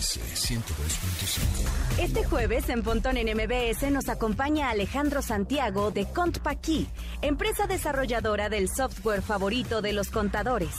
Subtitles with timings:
[0.00, 1.98] MBS 102.5.
[1.98, 6.88] Este jueves en Pontón en MBS nos acompaña Alejandro Santiago de ContPaqui,
[7.20, 10.70] empresa desarrolladora del software favorito de los contadores.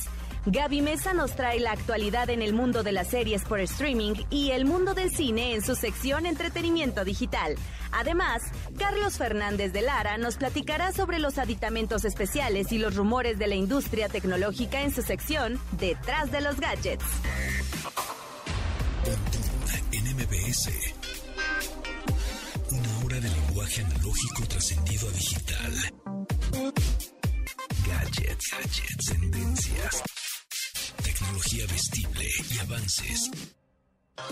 [0.48, 4.52] Gaby Mesa nos trae la actualidad en el mundo de las series por streaming y
[4.52, 7.58] el mundo del cine en su sección Entretenimiento Digital.
[7.92, 8.42] Además,
[8.80, 13.56] Carlos Fernández de Lara nos platicará sobre los aditamentos especiales y los rumores de la
[13.56, 17.06] industria tecnológica en su sección Detrás de los Gadgets.
[22.72, 25.94] Una hora de lenguaje analógico trascendido a digital.
[27.88, 30.04] Gadgets, gadgets, tendencias,
[31.04, 33.32] tecnología vestible y avances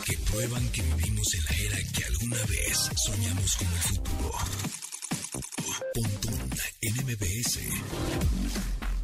[0.05, 4.31] que prueban que vivimos en la era que alguna vez soñamos como el futuro.
[5.93, 6.49] Pontón
[6.81, 7.59] en MBS.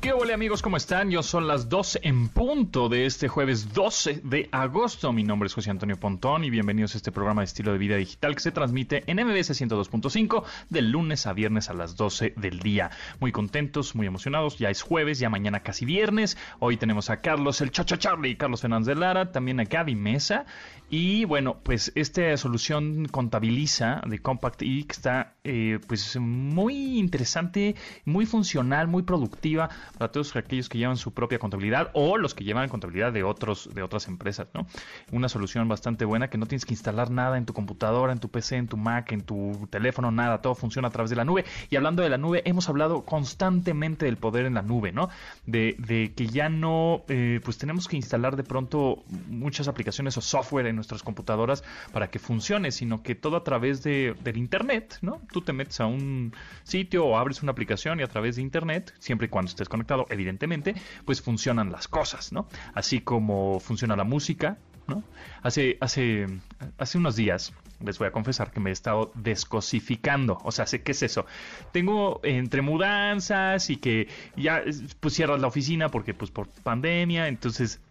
[0.01, 0.61] ¿Qué hola amigos?
[0.61, 1.09] ¿Cómo están?
[1.09, 5.11] Yo son las 12 en punto de este jueves 12 de agosto.
[5.11, 7.95] Mi nombre es José Antonio Pontón y bienvenidos a este programa de estilo de vida
[7.95, 12.59] digital que se transmite en MBS 102.5 de lunes a viernes a las 12 del
[12.59, 12.91] día.
[13.19, 14.59] Muy contentos, muy emocionados.
[14.59, 16.37] Ya es jueves, ya mañana casi viernes.
[16.59, 20.45] Hoy tenemos a Carlos el Chacha Charlie, Carlos Fernández de Lara, también a Gaby Mesa.
[20.89, 28.27] Y bueno, pues esta solución contabiliza de Compact E está eh, pues muy interesante, muy
[28.27, 32.69] funcional, muy productiva para todos aquellos que llevan su propia contabilidad o los que llevan
[32.69, 34.67] contabilidad de otros de otras empresas, ¿no?
[35.11, 38.29] Una solución bastante buena que no tienes que instalar nada en tu computadora, en tu
[38.29, 41.45] PC, en tu Mac, en tu teléfono, nada, todo funciona a través de la nube.
[41.69, 45.09] Y hablando de la nube, hemos hablado constantemente del poder en la nube, ¿no?
[45.45, 50.21] De, de que ya no, eh, pues tenemos que instalar de pronto muchas aplicaciones o
[50.21, 54.97] software en nuestras computadoras para que funcione, sino que todo a través de, del Internet,
[55.01, 55.21] ¿no?
[55.31, 58.93] Tú te metes a un sitio o abres una aplicación y a través de Internet,
[58.99, 62.47] siempre y cuando estés conectado, evidentemente, pues funcionan las cosas, ¿no?
[62.73, 65.03] Así como funciona la música, ¿no?
[65.41, 66.27] Hace, hace,
[66.77, 70.39] hace unos días les voy a confesar que me he estado descosificando.
[70.43, 71.25] O sea, sé qué es eso.
[71.71, 74.63] Tengo entre mudanzas y que ya
[74.99, 77.84] pues cierras la oficina porque pues por pandemia, entonces eh,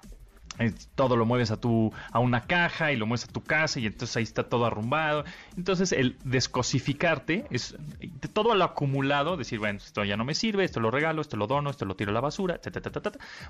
[0.95, 3.87] todo lo mueves a tu a una caja y lo mueves a tu casa y
[3.87, 5.25] entonces ahí está todo arrumbado.
[5.57, 10.65] Entonces el descosificarte es de todo lo acumulado decir bueno esto ya no me sirve
[10.65, 12.61] esto lo regalo esto lo dono esto lo tiro a la basura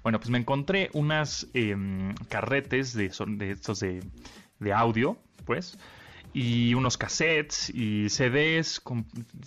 [0.03, 5.79] bueno pues me encontré unas em, carretes de de estos de audio pues
[6.33, 8.83] y unos cassettes y CDs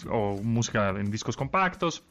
[0.09, 2.03] o música en discos compactos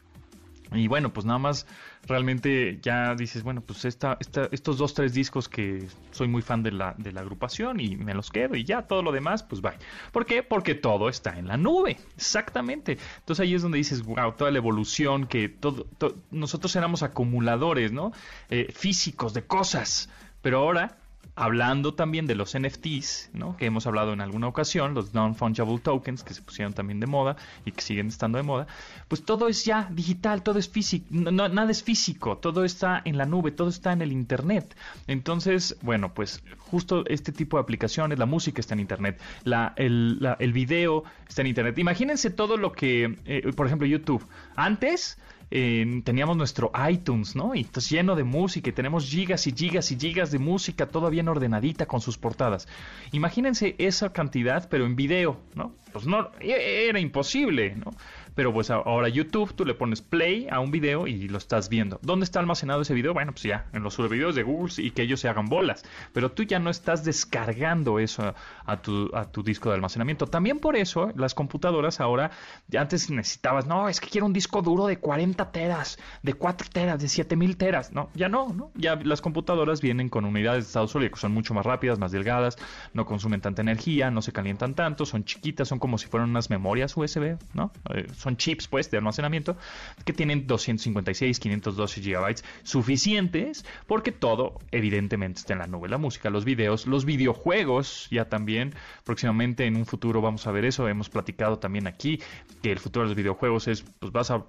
[0.73, 1.67] y bueno, pues nada más
[2.07, 6.63] realmente ya dices, bueno, pues esta, esta, estos dos, tres discos que soy muy fan
[6.63, 9.63] de la, de la agrupación y me los quedo y ya todo lo demás, pues
[9.63, 9.75] va.
[10.13, 10.43] ¿Por qué?
[10.43, 12.99] Porque todo está en la nube, exactamente.
[13.19, 15.87] Entonces ahí es donde dices, wow, toda la evolución que todo,
[16.31, 18.13] nosotros éramos acumuladores, ¿no?
[18.51, 20.11] Eh, físicos de cosas,
[20.43, 20.99] pero ahora
[21.37, 23.57] hablando también de los NFTs, ¿no?
[23.59, 27.37] que hemos hablado en alguna ocasión, los non-fungible tokens, que se pusieron también de moda
[27.67, 28.67] y que siguen estando de moda,
[29.07, 33.27] pues todo es ya digital, todo es físico, nada es físico, todo está en la
[33.27, 34.75] nube, todo está en el Internet.
[35.07, 40.19] Entonces, bueno, pues justo este tipo de aplicaciones, la música está en Internet, la, el,
[40.39, 41.79] el video está en Internet.
[41.79, 44.27] Imagínense todo lo que, eh, por ejemplo, YouTube.
[44.57, 47.55] Antes teníamos nuestro iTunes, ¿no?
[47.55, 51.09] Y entonces lleno de música y tenemos gigas y gigas y gigas de música, toda
[51.09, 52.67] bien ordenadita con sus portadas.
[53.13, 55.75] Imagínense esa cantidad, pero en video, ¿no?
[55.93, 57.93] Pues no, e, era imposible, ¿no?
[58.37, 61.99] Pero pues ahora YouTube, tú le pones play a un video y lo estás viendo.
[62.03, 63.15] ¿Dónde está almacenado ese video?
[63.15, 65.85] Bueno, pues ya, en los videos de Google y que ellos se hagan bolas.
[66.13, 70.27] Pero tú ya no estás descargando eso a tu, a tu disco de almacenamiento.
[70.27, 72.31] También por eso las computadoras ahora,
[72.77, 77.01] antes necesitabas, no, es que quiero un disco duro de 40 teras, de 4 teras,
[77.01, 77.93] de 7000 teras.
[77.93, 78.71] No, ya no, ¿no?
[78.75, 82.13] Ya las computadoras vienen con unidades de estado sólido que son mucho más rápidas, más
[82.13, 82.59] delgadas,
[82.93, 86.51] no consumen tanta energía, no se calientan tanto, son chiquitas, son como si fueran unas
[86.51, 87.73] memorias USB, ¿no?
[87.95, 89.57] Eh, son chips pues de almacenamiento
[90.05, 96.29] que tienen 256, 512 gigabytes suficientes porque todo evidentemente está en la nube, la música,
[96.29, 98.75] los videos, los videojuegos ya también.
[99.05, 102.21] Próximamente en un futuro vamos a ver eso, hemos platicado también aquí
[102.63, 104.45] que el futuro de los videojuegos es pues vas a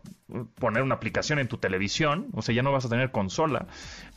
[0.56, 3.68] poner una aplicación en tu televisión, o sea, ya no vas a tener consola,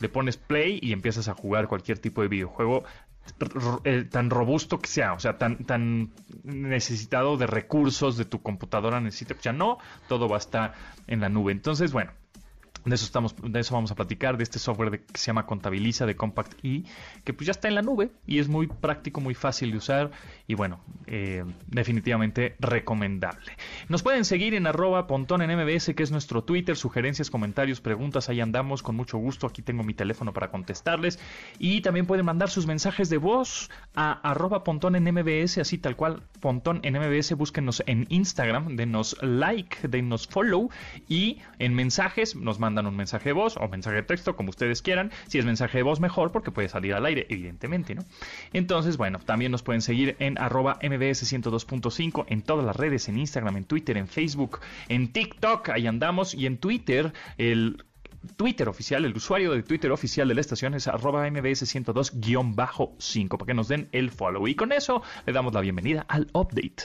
[0.01, 2.85] le pones play y empiezas a jugar cualquier tipo de videojuego
[3.85, 6.11] eh, tan robusto que sea, o sea, tan, tan
[6.45, 9.79] necesitado de recursos de tu computadora necesita, sea, no,
[10.09, 10.75] todo va a estar
[11.07, 11.53] en la nube.
[11.53, 12.13] Entonces, bueno,
[12.85, 16.07] De eso, estamos, de eso vamos a platicar, de este software que se llama Contabiliza
[16.07, 16.85] de Compact E,
[17.25, 20.11] que pues ya está en la nube y es muy práctico, muy fácil de usar
[20.47, 23.53] y bueno, eh, definitivamente recomendable.
[23.89, 28.41] Nos pueden seguir en arroba en MBS, que es nuestro Twitter, sugerencias, comentarios, preguntas, ahí
[28.41, 31.19] andamos con mucho gusto, aquí tengo mi teléfono para contestarles
[31.59, 35.97] y también pueden mandar sus mensajes de voz a arroba pontón en MBS, así tal
[35.97, 40.71] cual, pontón en MBS, búsquenos en Instagram, denos like, denos follow
[41.09, 44.51] y en mensajes nos mandan mandan un mensaje de voz o mensaje de texto, como
[44.51, 45.11] ustedes quieran.
[45.27, 48.05] Si es mensaje de voz, mejor, porque puede salir al aire, evidentemente, ¿no?
[48.53, 53.19] Entonces, bueno, también nos pueden seguir en arroba mbs 102.5 en todas las redes, en
[53.19, 57.85] Instagram, en Twitter, en Facebook, en TikTok, ahí andamos, y en Twitter, el
[58.37, 63.55] Twitter oficial, el usuario de Twitter oficial de la estación es arroba mbs102-5 para que
[63.55, 64.47] nos den el follow.
[64.47, 66.85] Y con eso le damos la bienvenida al update.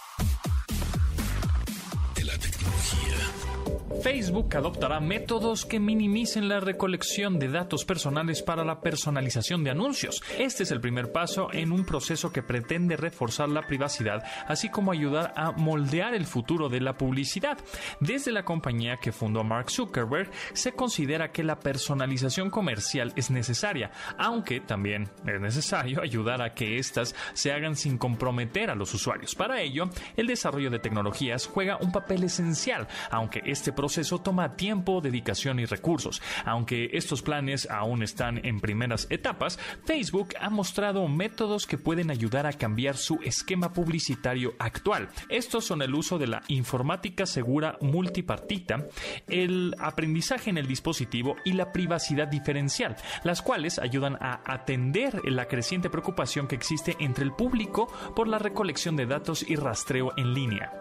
[4.01, 10.23] Facebook adoptará métodos que minimicen la recolección de datos personales para la personalización de anuncios.
[10.39, 14.91] Este es el primer paso en un proceso que pretende reforzar la privacidad, así como
[14.91, 17.59] ayudar a moldear el futuro de la publicidad.
[17.99, 23.91] Desde la compañía que fundó Mark Zuckerberg, se considera que la personalización comercial es necesaria,
[24.17, 29.35] aunque también es necesario ayudar a que éstas se hagan sin comprometer a los usuarios.
[29.35, 33.90] Para ello, el desarrollo de tecnologías juega un papel esencial, aunque este proceso
[34.23, 36.21] toma tiempo, dedicación y recursos.
[36.45, 42.45] Aunque estos planes aún están en primeras etapas, Facebook ha mostrado métodos que pueden ayudar
[42.45, 45.09] a cambiar su esquema publicitario actual.
[45.29, 48.87] Estos son el uso de la informática segura multipartita,
[49.27, 55.47] el aprendizaje en el dispositivo y la privacidad diferencial, las cuales ayudan a atender la
[55.47, 60.33] creciente preocupación que existe entre el público por la recolección de datos y rastreo en
[60.33, 60.71] línea.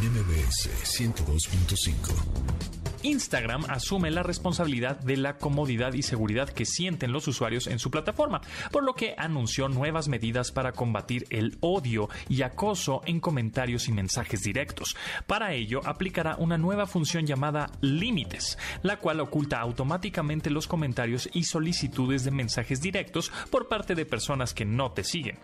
[0.00, 2.79] NMBS 102.5.
[3.02, 7.90] Instagram asume la responsabilidad de la comodidad y seguridad que sienten los usuarios en su
[7.90, 13.88] plataforma, por lo que anunció nuevas medidas para combatir el odio y acoso en comentarios
[13.88, 14.96] y mensajes directos.
[15.26, 21.44] Para ello, aplicará una nueva función llamada Límites, la cual oculta automáticamente los comentarios y
[21.44, 25.38] solicitudes de mensajes directos por parte de personas que no te siguen.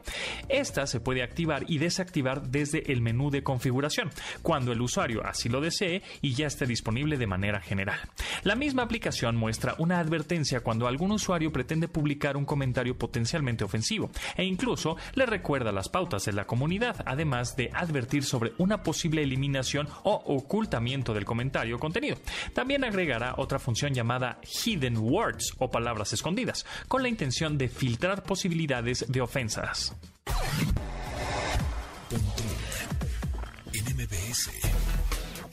[0.49, 4.11] Esta se puede activar y desactivar desde el menú de configuración,
[4.43, 7.99] cuando el usuario así lo desee y ya esté disponible de manera general.
[8.43, 14.11] La misma aplicación muestra una advertencia cuando algún usuario pretende publicar un comentario potencialmente ofensivo
[14.37, 19.23] e incluso le recuerda las pautas de la comunidad, además de advertir sobre una posible
[19.23, 22.19] eliminación o ocultamiento del comentario contenido.
[22.55, 28.23] También agregará otra función llamada Hidden Words o palabras escondidas, con la intención de filtrar
[28.23, 29.95] posibilidades de ofensas.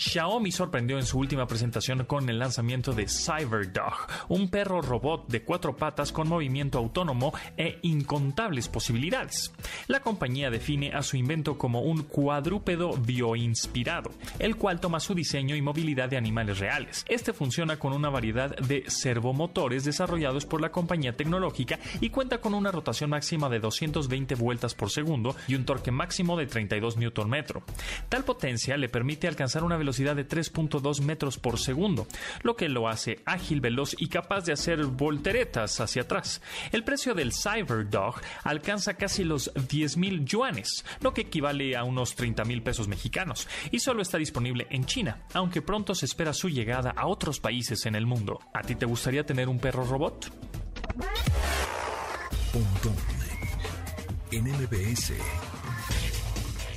[0.04, 3.94] Xiaomi sorprendió en su última presentación con el lanzamiento de CyberDog,
[4.28, 9.54] un perro robot de cuatro patas con movimiento autónomo e incontables posibilidades.
[9.88, 15.56] La compañía define a su invento como un cuadrúpedo bioinspirado, el cual toma su diseño
[15.56, 17.06] y movilidad de animales reales.
[17.08, 22.54] Este funciona con una variedad de servomotores desarrollados por la compañía tecnológica y cuenta con
[22.54, 27.44] una rotación máxima de 220 vueltas por segundo y un torque máximo de 32 Nm.
[28.10, 32.08] Tal potencia le permite alcanzar una velocidad de 3.2 metros por segundo,
[32.42, 36.42] lo que lo hace ágil, veloz y capaz de hacer volteretas hacia atrás.
[36.72, 42.16] El precio del CyberDog alcanza casi los 10 mil yuanes, lo que equivale a unos
[42.16, 46.50] 30 mil pesos mexicanos, y solo está disponible en China, aunque pronto se espera su
[46.50, 48.40] llegada a otros países en el mundo.
[48.54, 50.32] ¿A ti te gustaría tener un perro robot?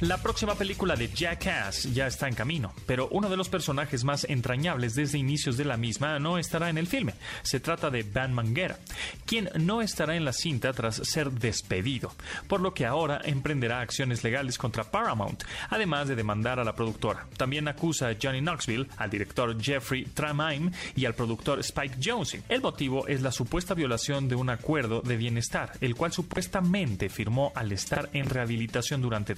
[0.00, 4.24] La próxima película de Jackass ya está en camino, pero uno de los personajes más
[4.24, 7.14] entrañables desde inicios de la misma no estará en el filme.
[7.42, 8.78] Se trata de Van Manguera,
[9.24, 12.12] quien no estará en la cinta tras ser despedido,
[12.46, 17.26] por lo que ahora emprenderá acciones legales contra Paramount, además de demandar a la productora.
[17.38, 22.42] También acusa a Johnny Knoxville, al director Jeffrey Tramaine y al productor Spike Jonze.
[22.50, 27.50] El motivo es la supuesta violación de un acuerdo de bienestar, el cual supuestamente firmó
[27.54, 29.34] al estar en rehabilitación durante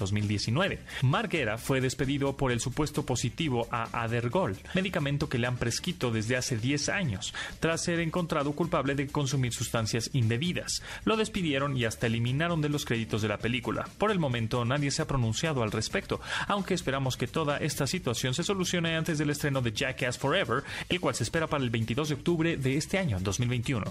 [0.50, 0.78] 2019.
[1.02, 6.36] Marguera fue despedido por el supuesto positivo a Adergol, medicamento que le han prescrito desde
[6.36, 10.82] hace 10 años, tras ser encontrado culpable de consumir sustancias indebidas.
[11.04, 13.88] Lo despidieron y hasta eliminaron de los créditos de la película.
[13.98, 18.34] Por el momento nadie se ha pronunciado al respecto, aunque esperamos que toda esta situación
[18.34, 22.08] se solucione antes del estreno de Jackass Forever, el cual se espera para el 22
[22.08, 23.84] de octubre de este año, 2021.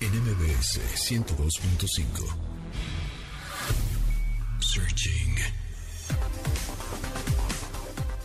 [0.00, 2.59] MBS 102.5.
[4.72, 5.34] Searching.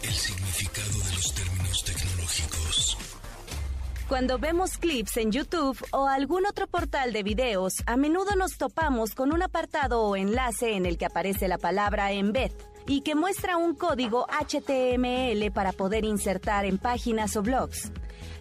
[0.04, 2.98] El significado de los términos tecnológicos.
[4.08, 9.16] Cuando vemos clips en YouTube o algún otro portal de videos, a menudo nos topamos
[9.16, 12.52] con un apartado o enlace en el que aparece la palabra embed
[12.86, 17.92] y que muestra un código HTML para poder insertar en páginas o blogs.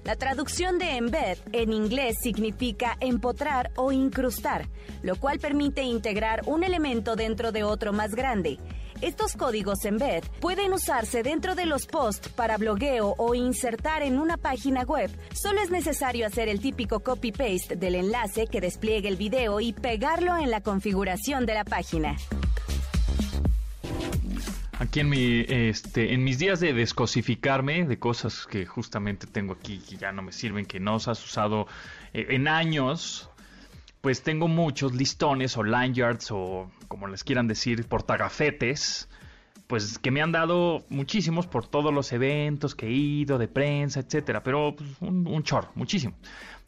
[0.04, 4.68] La traducción de embed en inglés significa empotrar o incrustar,
[5.02, 8.58] lo cual permite integrar un elemento dentro de otro más grande.
[9.00, 14.36] Estos códigos embed pueden usarse dentro de los posts para blogueo o insertar en una
[14.36, 15.10] página web.
[15.32, 20.36] Solo es necesario hacer el típico copy-paste del enlace que despliegue el video y pegarlo
[20.36, 22.14] en la configuración de la página.
[24.80, 29.78] Aquí en mi, este, en mis días de descosificarme de cosas que justamente tengo aquí
[29.78, 31.68] que ya no me sirven, que no os has usado
[32.12, 33.30] eh, en años,
[34.00, 39.08] pues tengo muchos listones o lanyards o como les quieran decir, portagafetes,
[39.68, 44.00] pues que me han dado muchísimos por todos los eventos que he ido, de prensa,
[44.00, 46.14] etcétera, pero pues, un, un chorro, muchísimo.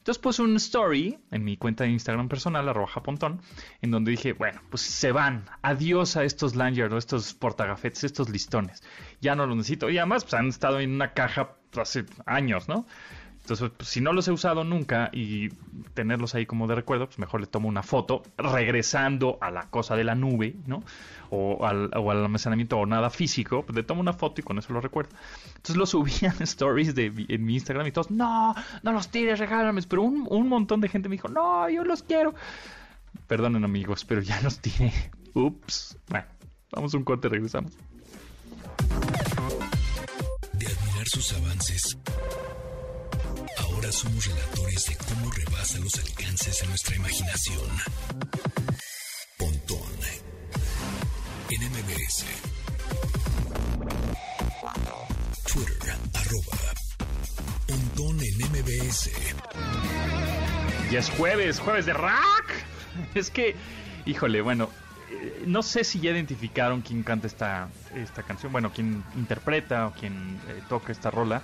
[0.07, 3.41] Entonces puse un story en mi cuenta de Instagram personal, arroja pontón,
[3.83, 8.85] en donde dije, bueno, pues se van, adiós a estos lanyards, estos portagafetes, estos listones,
[9.21, 9.91] ya no los necesito.
[9.91, 12.87] Y además, pues han estado en una caja hace años, ¿no?
[13.47, 15.51] Entonces, pues, si no los he usado nunca y
[15.95, 19.95] tenerlos ahí como de recuerdo, pues mejor le tomo una foto regresando a la cosa
[19.95, 20.83] de la nube, ¿no?
[21.31, 24.59] O al, o al almacenamiento o nada físico, pues le tomo una foto y con
[24.59, 25.15] eso lo recuerdo.
[25.47, 29.39] Entonces lo subí en stories de, en mi Instagram y todos, no, no los tires,
[29.39, 29.87] regálames.
[29.87, 32.35] Pero un, un montón de gente me dijo, no, yo los quiero.
[33.29, 34.93] Perdonen amigos, pero ya los tiré.
[35.35, 35.97] Ups.
[36.09, 36.27] Bueno,
[36.73, 37.71] vamos a un corte, regresamos.
[40.53, 41.97] De admirar sus avances,
[43.59, 47.71] ahora somos relatores de cómo rebasa los alcances de nuestra imaginación.
[49.39, 49.81] Pontón
[51.51, 52.25] en MBS.
[55.53, 56.75] Twitter, arroba
[57.67, 59.11] Pontón en MBS.
[60.91, 62.47] Ya es jueves, jueves de rock.
[63.15, 63.55] Es que,
[64.07, 64.71] híjole, bueno,
[65.11, 69.93] eh, no sé si ya identificaron quién canta esta, esta canción, bueno, quién interpreta o
[69.93, 71.43] quién eh, toca esta rola,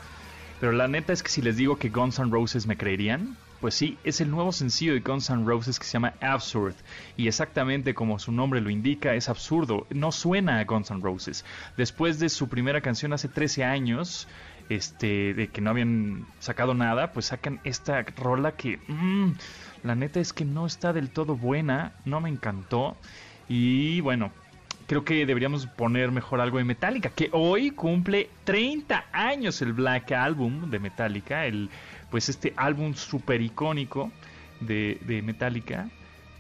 [0.63, 3.75] pero la neta es que si les digo que Guns N' Roses me creerían, pues
[3.75, 6.77] sí, es el nuevo sencillo de Guns N' Roses que se llama Absurd.
[7.17, 9.89] Y exactamente como su nombre lo indica, es absurdo.
[9.91, 11.45] No suena a Guns N' Roses.
[11.77, 14.29] Después de su primera canción hace 13 años,
[14.69, 19.33] este, de que no habían sacado nada, pues sacan esta rola que, mm,
[19.83, 22.97] la neta es que no está del todo buena, no me encantó.
[23.49, 24.31] Y bueno,
[24.87, 30.13] creo que deberíamos poner mejor algo de Metallica, que hoy cumple 30 años el Black
[30.13, 31.71] Album de Metallica, el
[32.11, 34.13] pues este álbum súper icónico
[34.61, 35.89] de, de Metallica.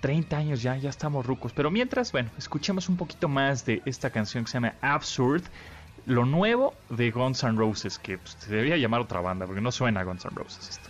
[0.01, 1.53] 30 años ya, ya estamos rucos.
[1.53, 5.43] Pero mientras, bueno, escuchemos un poquito más de esta canción que se llama Absurd.
[6.05, 9.71] Lo nuevo de Guns N' Roses, que pues, se debería llamar otra banda, porque no
[9.71, 10.89] suena a Guns N' Roses esto.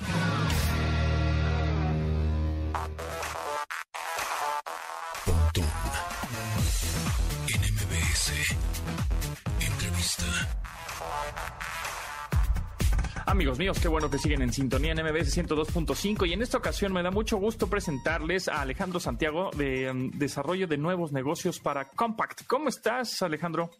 [13.32, 16.92] Amigos míos, qué bueno que siguen en sintonía en MBS 102.5 y en esta ocasión
[16.92, 21.88] me da mucho gusto presentarles a Alejandro Santiago de um, Desarrollo de Nuevos Negocios para
[21.88, 22.42] Compact.
[22.46, 23.70] ¿Cómo estás, Alejandro?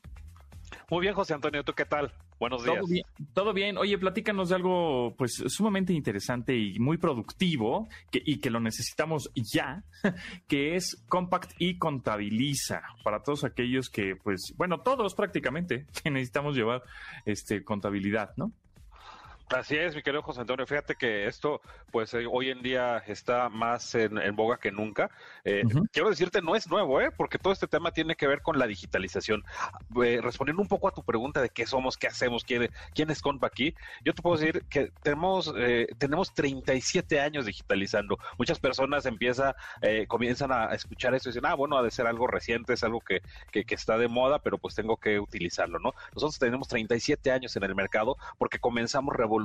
[0.88, 2.14] Muy bien, José Antonio, ¿tú qué tal?
[2.40, 2.76] Buenos días.
[2.76, 3.04] Todo bien,
[3.35, 3.76] todo bien.
[3.76, 9.30] Oye, platícanos de algo pues sumamente interesante y muy productivo que, y que lo necesitamos
[9.35, 9.85] ya,
[10.49, 16.56] que es Compact y Contabiliza para todos aquellos que pues, bueno, todos prácticamente que necesitamos
[16.56, 16.82] llevar
[17.26, 18.50] este contabilidad, ¿no?
[19.52, 20.66] Así es, mi querido José Antonio.
[20.66, 25.11] Fíjate que esto, pues eh, hoy en día está más en, en boga que nunca.
[25.44, 25.62] Eh.
[25.92, 27.11] Quiero decirte, no es nuevo, ¿eh?
[27.11, 29.44] porque todo este tema tiene que ver con la digitalización.
[30.02, 33.21] Eh, respondiendo un poco a tu pregunta de qué somos, qué hacemos, quién, quién es
[33.21, 38.18] Compa aquí, yo te puedo decir que tenemos, eh, tenemos 37 años digitalizando.
[38.38, 42.06] Muchas personas empieza, eh, comienzan a escuchar eso y dicen, ah, bueno, ha de ser
[42.06, 45.78] algo reciente, es algo que, que, que está de moda, pero pues tengo que utilizarlo,
[45.78, 45.92] ¿no?
[46.14, 49.41] Nosotros tenemos 37 años en el mercado porque comenzamos revolucionando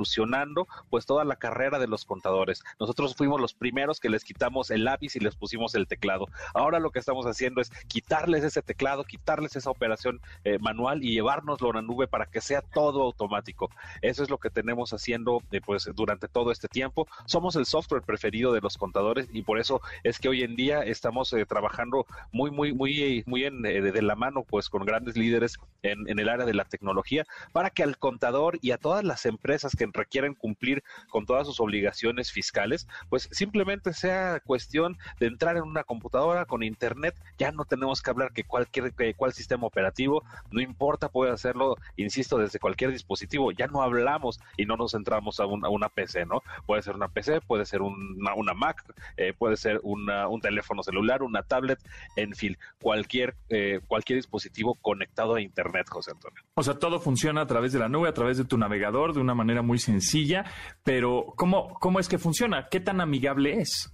[0.90, 2.64] pues toda la carrera de los contadores.
[2.80, 6.28] Nosotros fuimos los primeros que les quitamos el lápiz y les pusimos el teclado.
[6.54, 11.14] Ahora lo que estamos haciendo es quitarles ese teclado, quitarles esa operación eh, manual y
[11.14, 13.70] llevárnoslo a la nube para que sea todo automático.
[14.02, 17.08] Eso es lo que tenemos haciendo eh, pues durante todo este tiempo.
[17.26, 20.82] Somos el software preferido de los contadores y por eso es que hoy en día
[20.82, 25.58] estamos eh, trabajando muy muy muy muy en, de la mano pues con grandes líderes
[25.84, 29.26] en, en el área de la tecnología para que al contador y a todas las
[29.26, 35.58] empresas que requieren cumplir con todas sus obligaciones fiscales, pues simplemente sea cuestión de entrar
[35.58, 40.24] en una computadora con internet, ya no tenemos que hablar que cualquier cuál sistema operativo,
[40.52, 45.40] no importa, puede hacerlo, insisto, desde cualquier dispositivo, ya no hablamos y no nos centramos
[45.40, 46.42] a, una PC, ¿no?
[46.66, 48.84] Puede ser una PC, puede ser una, una Mac,
[49.18, 51.80] eh, puede ser un teléfono celular, una tablet,
[52.16, 56.42] en fin, cualquier, eh, cualquier dispositivo conectado a internet, José Antonio.
[56.56, 59.20] O sea, todo funciona a través de la nube, a través de tu navegador, de
[59.20, 60.46] una manera muy sencilla,
[60.84, 62.68] pero ¿cómo, cómo es que funciona?
[62.70, 63.92] ¿Qué tan amigable es?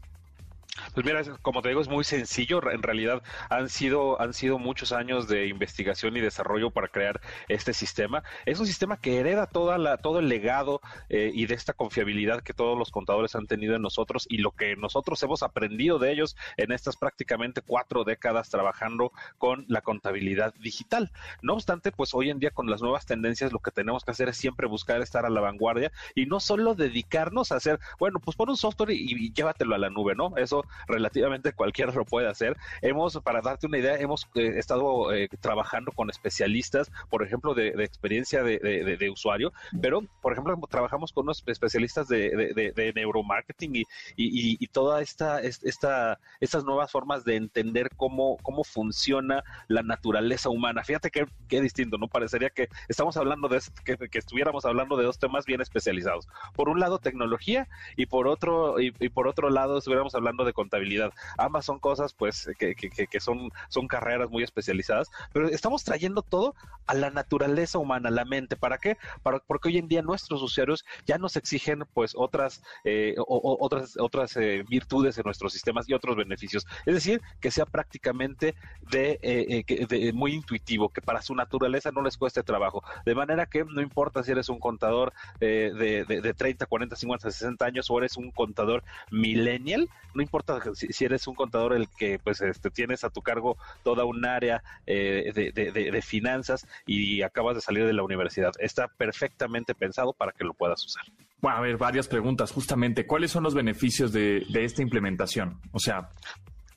[0.94, 2.62] Pues mira, como te digo, es muy sencillo.
[2.72, 7.74] En realidad han sido, han sido muchos años de investigación y desarrollo para crear este
[7.74, 8.24] sistema.
[8.46, 12.42] Es un sistema que hereda toda la, todo el legado eh, y de esta confiabilidad
[12.44, 16.12] que todos los contadores han tenido en nosotros y lo que nosotros hemos aprendido de
[16.12, 21.12] ellos en estas prácticamente cuatro décadas trabajando con la contabilidad digital.
[21.42, 24.30] No obstante, pues hoy en día con las nuevas tendencias lo que tenemos que hacer
[24.30, 28.38] es siempre buscar estar a la vanguardia y no solo dedicarnos a hacer, bueno, pues
[28.38, 30.38] pon un software y, y llévatelo a la nube, ¿no?
[30.38, 32.58] Eso relativamente cualquiera lo puede hacer.
[32.82, 37.70] Hemos, para darte una idea, hemos eh, estado eh, trabajando con especialistas, por ejemplo, de,
[37.84, 43.84] experiencia de, usuario, pero, por ejemplo, trabajamos con unos especialistas de, neuromarketing y,
[44.16, 50.84] y, toda esta, esta, estas nuevas formas de entender cómo, cómo funciona la naturaleza humana.
[50.84, 52.08] Fíjate qué, qué distinto, ¿no?
[52.08, 56.28] Parecería que estamos hablando de que, estuviéramos hablando de dos temas bien especializados.
[56.56, 61.14] Por un lado, tecnología y por otro, y por otro lado, estuviéramos hablando de contabilidad.
[61.38, 66.56] Ambas son cosas, pues, que, que, son, son carreras muy especializadas, pero estamos trayendo todo
[66.88, 68.56] a la naturaleza humana, a la mente.
[68.56, 68.98] ¿Para qué?
[69.22, 74.36] Para, porque hoy en día nuestros usuarios ya nos exigen, pues, otras, eh, otras, otras
[74.38, 76.66] eh, virtudes en nuestros sistemas y otros beneficios.
[76.86, 78.56] Es decir, que sea prácticamente
[78.90, 82.84] de, eh, de, muy intuitivo, que para su naturaleza no les cueste trabajo.
[83.06, 87.32] De manera que no importa si eres un contador de, de, de 30, 40, 50,
[87.32, 92.20] 60 años o eres un contador millennial, no importa si, eres un contador el que
[92.20, 97.62] pues este, tienes a tu cargo toda un área eh, de, finanzas y acabas de
[97.62, 98.52] salir de la universidad.
[98.60, 101.04] Está perfectamente pensado para que lo puedas usar.
[101.42, 102.52] Bueno, a ver, varias preguntas.
[102.52, 105.60] Justamente, ¿cuáles son los beneficios de, esta implementación?
[105.72, 106.10] O sea,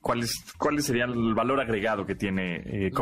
[0.07, 0.25] ¿Cuál,
[0.57, 2.93] ¿Cuál sería el valor agregado que tiene eh,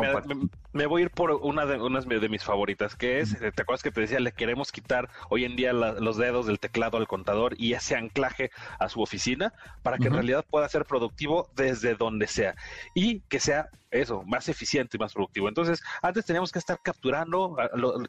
[0.73, 3.83] me, voy a ir por una de, unas de mis favoritas, que es, ¿te acuerdas
[3.83, 7.53] que te decía, le queremos quitar hoy en día los dedos del teclado al contador
[7.59, 12.25] y ese anclaje a su oficina para que en realidad pueda ser productivo desde donde
[12.25, 12.55] sea
[12.95, 15.47] y que sea eso, más eficiente y más productivo.
[15.47, 17.55] Entonces, antes teníamos que estar capturando,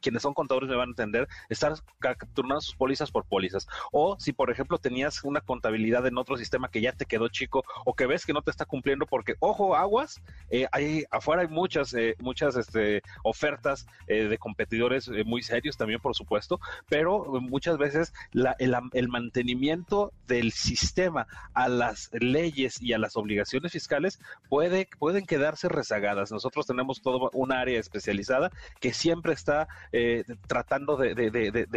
[0.00, 3.66] quienes son contadores me van a entender, estar capturando sus pólizas por pólizas.
[3.92, 7.64] O si, por ejemplo, tenías una contabilidad en otro sistema que ya te quedó chico
[7.84, 11.48] o que ves que no te está cumpliendo porque, ojo, aguas, eh, hay, afuera hay
[11.48, 17.78] muchas, eh, muchas este, ofertas eh, de competidores muy serios también, por supuesto, pero muchas
[17.78, 18.12] veces
[18.58, 25.26] el, el mantenimiento del sistema a las leyes y a las obligaciones fiscales puede, pueden
[25.26, 26.32] quedarse rezagadas.
[26.32, 28.50] Nosotros tenemos todo un área especializada
[28.80, 31.14] que siempre está eh, tratando de,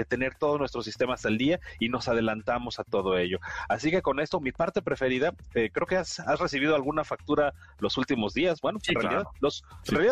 [0.07, 3.39] tener todos nuestros sistemas al día y nos adelantamos a todo ello.
[3.67, 7.97] Así que con esto, mi parte preferida, eh, creo que has, recibido alguna factura los
[7.97, 8.61] últimos días.
[8.61, 9.63] Bueno, en, realidad, los,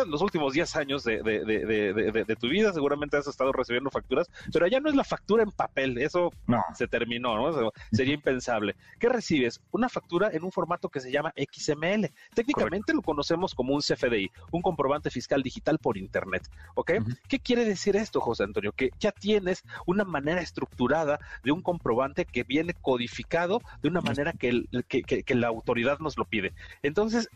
[0.06, 4.88] los últimos 10 años de, tu vida seguramente has estado recibiendo facturas, pero ya no
[4.88, 6.30] es la factura en papel, eso
[6.74, 7.72] se terminó, ¿no?
[7.92, 8.76] Sería impensable.
[8.98, 9.60] ¿Qué recibes?
[9.70, 12.10] Una factura en un formato que se llama XML.
[12.34, 16.48] Técnicamente lo conocemos como un CFDI, un comprobante fiscal digital por Internet.
[16.74, 16.92] ¿Ok?
[17.28, 18.72] ¿Qué quiere decir esto, José Antonio?
[18.72, 24.32] Que ya tienes una manera estructurada de un comprobante que viene codificado de una manera
[24.32, 26.52] que, que, la autoridad nos lo pide.
[26.82, 27.28] Entonces,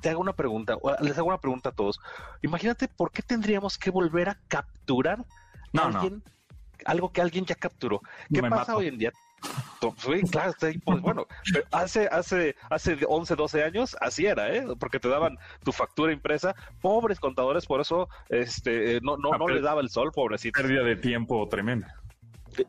[0.00, 2.00] te, hago una pregunta, les hago una pregunta a todos.
[2.42, 5.24] Imagínate por qué tendríamos que volver a capturar
[5.74, 6.22] alguien,
[6.84, 8.00] algo que alguien ya capturó.
[8.32, 9.12] ¿Qué pasa hoy en día?
[9.98, 10.52] Sí, claro,
[10.84, 11.26] pues bueno,
[11.70, 14.64] hace, hace, hace 11, 12 años así era, ¿eh?
[14.78, 19.60] Porque te daban tu factura impresa, pobres contadores, por eso este, no, no, no le
[19.60, 20.60] daba el sol, pobrecito.
[20.60, 21.94] Pérdida de tiempo tremenda.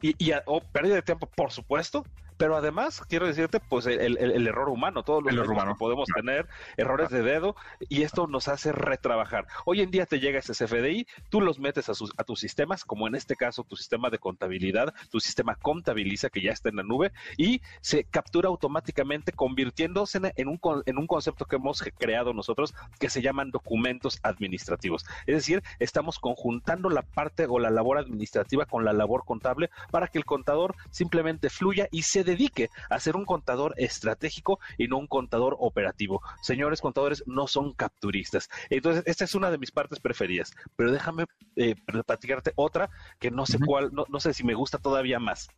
[0.01, 2.05] Y, y oh, pérdida de tiempo, por supuesto,
[2.37, 6.47] pero además, quiero decirte, pues el, el, error humano, todos los errores que podemos tener,
[6.77, 7.55] errores de dedo,
[7.89, 9.47] y esto nos hace retrabajar.
[9.65, 12.83] Hoy en día te llega ese CFDI, tú los metes a, sus, a tus sistemas,
[12.83, 16.77] como en este caso tu sistema de contabilidad, tu sistema contabiliza, que ya está en
[16.77, 22.33] la nube, y se captura automáticamente convirtiéndose en un, en un concepto que hemos creado
[22.33, 25.05] nosotros que se llaman documentos administrativos.
[25.25, 30.07] Es decir, estamos conjuntando la parte o la labor administrativa con la labor contable para
[30.07, 34.97] que el contador simplemente fluya y se dedique a ser un contador estratégico y no
[34.97, 36.21] un contador operativo.
[36.41, 38.49] Señores contadores, no son capturistas.
[38.69, 43.45] Entonces, esta es una de mis partes preferidas, pero déjame eh, platicarte otra que no
[43.45, 45.49] sé cuál, no, no sé si me gusta todavía más.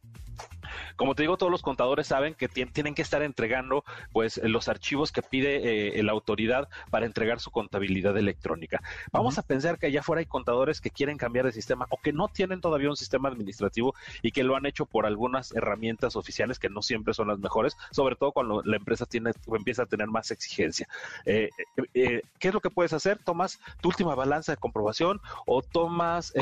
[0.96, 5.12] Como te digo, todos los contadores saben que tienen que estar entregando pues los archivos
[5.12, 8.82] que pide eh, la autoridad para entregar su contabilidad electrónica.
[9.12, 12.14] Vamos a pensar que allá afuera hay contadores que quieren cambiar de sistema o que
[12.14, 16.57] no tienen todavía un sistema administrativo y que lo han hecho por algunas herramientas oficiales
[16.60, 20.08] que no siempre son las mejores, sobre todo cuando la empresa tiene, empieza a tener
[20.08, 20.88] más exigencia.
[21.26, 21.50] Eh,
[21.94, 23.20] eh, ¿Qué es lo que puedes hacer?
[23.24, 26.34] Tomas tu última balanza de comprobación o tomas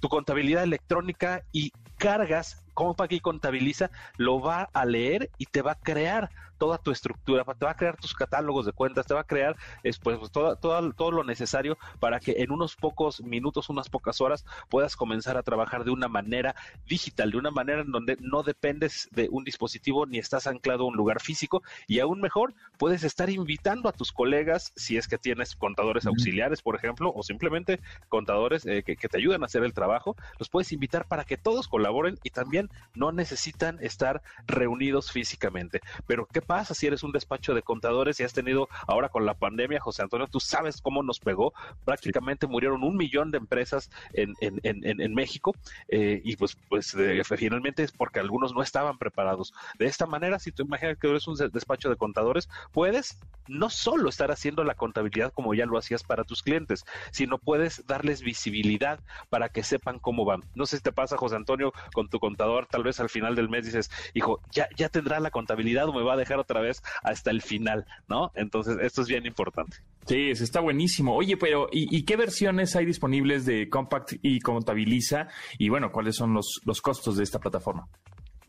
[0.00, 5.62] tu contabilidad electrónica y cargas cómo para que contabiliza, lo va a leer y te
[5.62, 9.14] va a crear toda tu estructura, te va a crear tus catálogos de cuentas, te
[9.14, 13.68] va a crear después pues, todo, todo, lo necesario para que en unos pocos minutos,
[13.68, 16.54] unas pocas horas, puedas comenzar a trabajar de una manera
[16.86, 20.88] digital, de una manera en donde no dependes de un dispositivo ni estás anclado a
[20.88, 25.18] un lugar físico y aún mejor, puedes estar invitando a tus colegas, si es que
[25.18, 29.64] tienes contadores auxiliares, por ejemplo, o simplemente contadores eh, que, que te ayudan a hacer
[29.64, 35.12] el trabajo, los puedes invitar para que todos colaboren y también no necesitan estar reunidos
[35.12, 35.80] físicamente.
[36.06, 39.34] Pero ¿qué pasa si eres un despacho de contadores y has tenido ahora con la
[39.34, 41.52] pandemia, José Antonio, tú sabes cómo nos pegó?
[41.84, 45.54] Prácticamente murieron un millón de empresas en, en, en, en México
[45.88, 46.96] eh, y pues, pues
[47.36, 49.52] finalmente es porque algunos no estaban preparados.
[49.78, 54.08] De esta manera, si tú imaginas que eres un despacho de contadores, puedes no solo
[54.08, 59.00] estar haciendo la contabilidad como ya lo hacías para tus clientes, sino puedes darles visibilidad
[59.30, 60.44] para que sepan cómo van.
[60.54, 63.48] No sé si te pasa, José Antonio, con tu contador, tal vez al final del
[63.48, 66.82] mes dices, hijo, ya, ya tendrá la contabilidad o me va a dejar otra vez
[67.02, 68.32] hasta el final, ¿no?
[68.34, 69.78] Entonces, esto es bien importante.
[70.06, 71.14] Sí, está buenísimo.
[71.14, 75.28] Oye, pero ¿y, qué versiones hay disponibles de Compact y Contabiliza?
[75.58, 77.88] Y bueno, ¿cuáles son los, los costos de esta plataforma?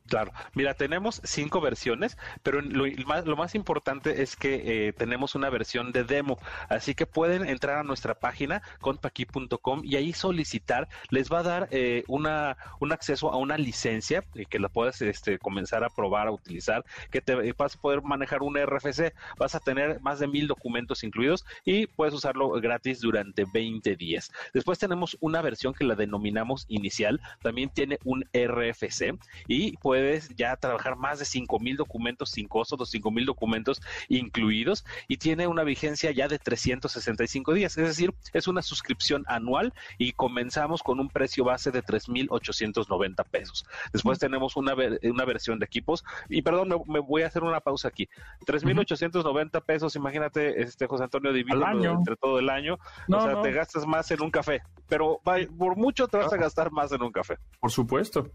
[0.10, 5.52] Claro, mira, tenemos cinco versiones, pero lo lo más importante es que eh, tenemos una
[5.52, 11.32] versión de demo, así que pueden entrar a nuestra página contpaqui.com y ahí solicitar, les
[11.32, 15.38] va a dar eh, una, un acceso a una licencia y que la puedas este,
[15.38, 19.60] comenzar a probar, a utilizar, que te vas a poder manejar un RFC, vas a
[19.60, 24.32] tener más de mil documentos incluidos y puedes usarlo gratis durante 20 días.
[24.56, 30.30] Después tenemos una versión que la denominamos inicial, también tiene un RFC y puedes puedes
[30.36, 35.18] ya trabajar más de 5 mil documentos sin costo, los 5 mil documentos incluidos y
[35.18, 37.78] tiene una vigencia ya de 365 días.
[37.78, 43.66] Es decir, es una suscripción anual y comenzamos con un precio base de 3,890 pesos.
[43.94, 47.88] Después tenemos una, una versión de equipos y perdón, me, voy a hacer una pausa
[47.90, 48.08] aquí.
[48.46, 52.78] 3,890 pesos, imagínate, este José Antonio, dividido entre todo el año.
[53.12, 55.22] o sea, te gastas más en un café, pero
[55.58, 57.38] por mucho te vas a gastar más en un café.
[57.60, 58.30] Por supuesto.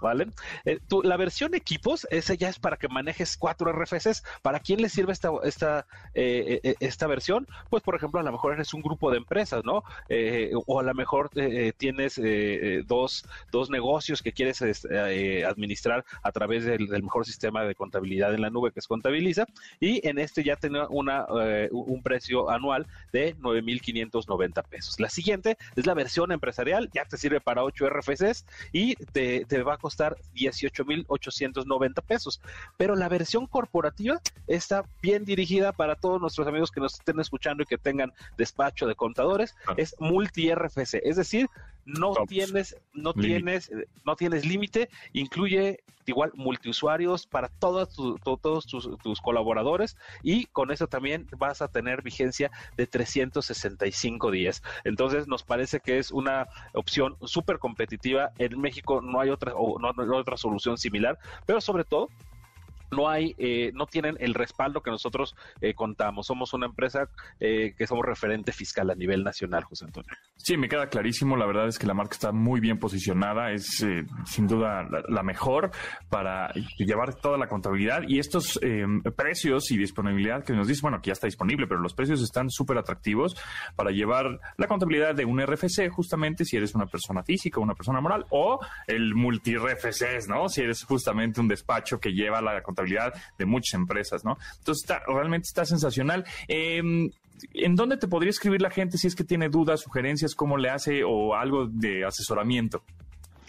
[0.00, 0.28] ¿Vale?
[0.64, 4.22] Eh, la versión equipos, esa ya es para que manejes cuatro RFCs.
[4.42, 7.46] ¿Para quién le sirve esta, esta, eh, eh, esta versión?
[7.70, 9.84] Pues, por ejemplo, a lo mejor eres un grupo de empresas, ¿no?
[10.08, 11.30] Eh, o a lo mejor
[11.76, 12.20] tienes
[12.86, 18.50] dos, dos negocios que quieres administrar a través del, mejor sistema de contabilidad en la
[18.50, 19.46] nube que es Contabiliza.
[19.80, 21.26] Y en este ya tiene una,
[21.70, 25.00] un precio anual de 9.590 pesos.
[25.00, 29.62] La siguiente es la versión empresarial, ya te sirve para 8 RFCs y te, te
[29.62, 32.40] va a costar 18 890 pesos.
[32.76, 37.62] Pero la versión corporativa está bien dirigida para todos nuestros amigos que nos estén escuchando
[37.62, 39.54] y que tengan despacho de contadores.
[39.76, 41.48] Es multi-RFC, es decir,
[41.84, 43.70] no tienes, no tienes,
[44.04, 51.26] no tienes límite, incluye igual multiusuarios para todos, todos tus, colaboradores y con eso también
[51.38, 54.62] vas a tener vigencia de 365 días.
[54.84, 58.30] Entonces nos parece que es una opción súper competitiva.
[58.38, 62.08] En México no hay otra, o no hay otra solución similar, pero sobre todo
[62.90, 66.26] no hay, eh, no tienen el respaldo que nosotros eh, contamos.
[66.26, 67.08] Somos una empresa
[67.40, 70.10] eh, que somos referente fiscal a nivel nacional, José Antonio.
[70.36, 71.36] Sí, me queda clarísimo.
[71.36, 73.52] La verdad es que la marca está muy bien posicionada.
[73.52, 73.84] Es
[74.24, 75.72] sin duda la, mejor
[76.08, 78.60] para llevar toda la contabilidad y estos
[79.16, 82.48] precios y disponibilidad que nos dice, bueno, que ya está disponible, pero los precios están
[82.48, 83.36] súper atractivos
[83.74, 88.00] para llevar la contabilidad de un RFC, justamente si eres una persona física, una persona
[88.00, 90.48] moral, o el multi-RFCs, ¿no?
[90.48, 92.75] Si eres justamente un despacho que lleva la contabilidad
[93.38, 94.38] de muchas empresas, ¿no?
[94.58, 96.24] Entonces, está, realmente está sensacional.
[96.48, 97.10] Em,
[97.52, 100.70] ¿En dónde te podría escribir la gente si es que tiene dudas, sugerencias, cómo le
[100.70, 102.82] hace o algo de asesoramiento?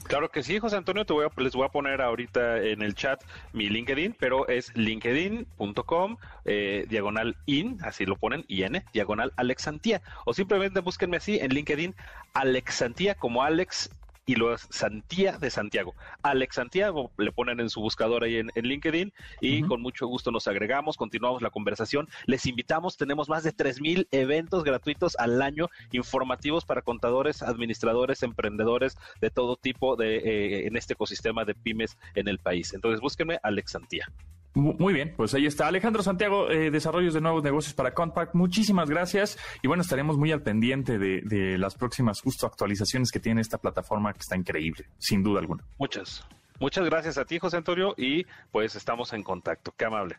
[0.07, 4.15] Claro que sí, José Antonio, les voy a poner ahorita en el chat mi LinkedIn,
[4.17, 11.17] pero es linkedin.com, eh, diagonal in, así lo ponen, IN, diagonal Alexantía, o simplemente búsquenme
[11.17, 11.93] así en LinkedIn,
[12.33, 13.89] Alexantía, como Alex
[14.27, 15.95] y lo es Santía de Santiago.
[16.21, 20.47] Alex Santiago, le ponen en su buscador ahí en, LinkedIn y con mucho gusto nos
[20.47, 22.07] agregamos, continuamos la conversación.
[22.25, 28.97] Les invitamos, tenemos más de 3.000 eventos gratuitos al año informativos para contadores, administradores, emprendedores
[29.21, 32.73] de todo tipo de, eh, en este ecosistema de pymes en el país.
[32.73, 34.11] Entonces búsquenme Alex Santía.
[34.57, 35.67] Muy bien, pues ahí está.
[35.67, 39.37] Alejandro Santiago, eh, Desarrollos de Nuevos Negocios para Compact, muchísimas gracias.
[39.61, 44.13] Y bueno, estaremos muy al pendiente de, las próximas justo actualizaciones que tiene esta plataforma
[44.13, 45.63] que está increíble, sin duda alguna.
[45.77, 46.25] Muchas,
[46.59, 49.75] muchas gracias a ti, José Antonio, y pues estamos en contacto.
[49.77, 50.17] Qué amable.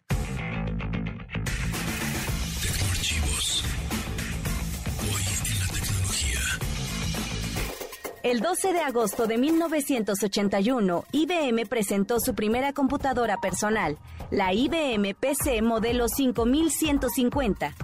[8.29, 13.97] El 12 de agosto de 1981, IBM presentó su primera computadora personal,
[14.31, 17.75] la IBM PC modelo 5150.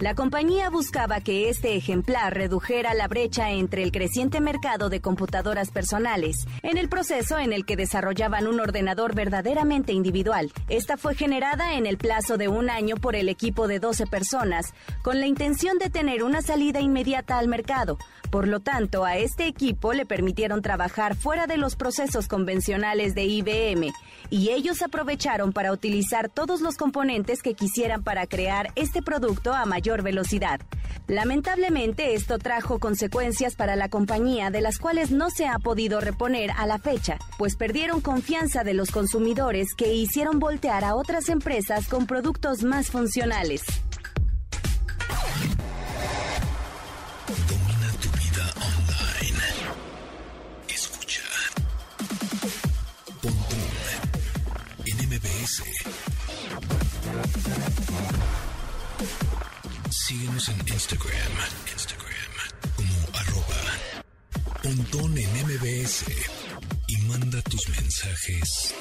[0.00, 5.70] La compañía buscaba que este ejemplar redujera la brecha entre el creciente mercado de computadoras
[5.70, 10.50] personales en el proceso en el que desarrollaban un ordenador verdaderamente individual.
[10.70, 14.72] Esta fue generada en el plazo de un año por el equipo de 12 personas,
[15.02, 17.98] con la intención de tener una salida inmediata al mercado.
[18.30, 23.24] Por lo tanto, a este equipo le permitieron trabajar fuera de los procesos convencionales de
[23.24, 23.92] IBM
[24.30, 29.66] y ellos aprovecharon para utilizar todos los componentes que quisieran para crear este producto a
[29.66, 30.60] mayor velocidad.
[31.06, 36.52] Lamentablemente esto trajo consecuencias para la compañía de las cuales no se ha podido reponer
[36.56, 41.88] a la fecha, pues perdieron confianza de los consumidores que hicieron voltear a otras empresas
[41.88, 43.62] con productos más funcionales.
[68.20, 68.79] Mensajes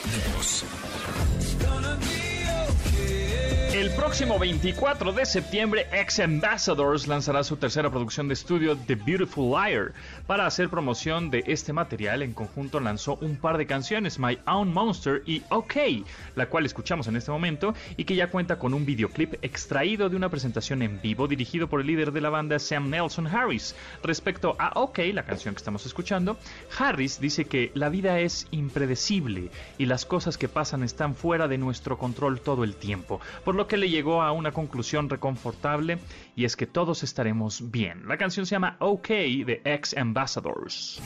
[4.19, 9.93] próximo 24 de septiembre, Ex Ambassadors lanzará su tercera producción de estudio, The Beautiful Liar.
[10.27, 14.73] Para hacer promoción de este material, en conjunto lanzó un par de canciones, My Own
[14.73, 16.03] Monster y OK,
[16.36, 20.17] la cual escuchamos en este momento y que ya cuenta con un videoclip extraído de
[20.17, 23.73] una presentación en vivo dirigido por el líder de la banda, Sam Nelson Harris.
[24.03, 26.36] Respecto a OK, la canción que estamos escuchando,
[26.77, 31.58] Harris dice que la vida es impredecible y las cosas que pasan están fuera de
[31.58, 36.00] nuestro control todo el tiempo, por lo que le llegó a una conclusión reconfortable
[36.36, 38.08] y es que todos estaremos bien.
[38.08, 41.02] La canción se llama OK de Ex Ambassadors.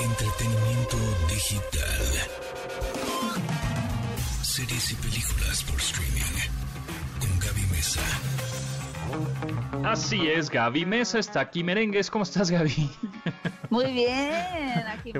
[0.00, 0.96] Entretenimiento
[1.28, 2.02] digital.
[4.42, 6.38] Series y películas por streaming.
[7.18, 8.02] Con Gaby Mesa.
[9.84, 11.64] Así es, Gaby Mesa está aquí.
[11.64, 12.90] Merengues, ¿cómo estás, Gaby?
[13.74, 15.12] Muy bien, aquí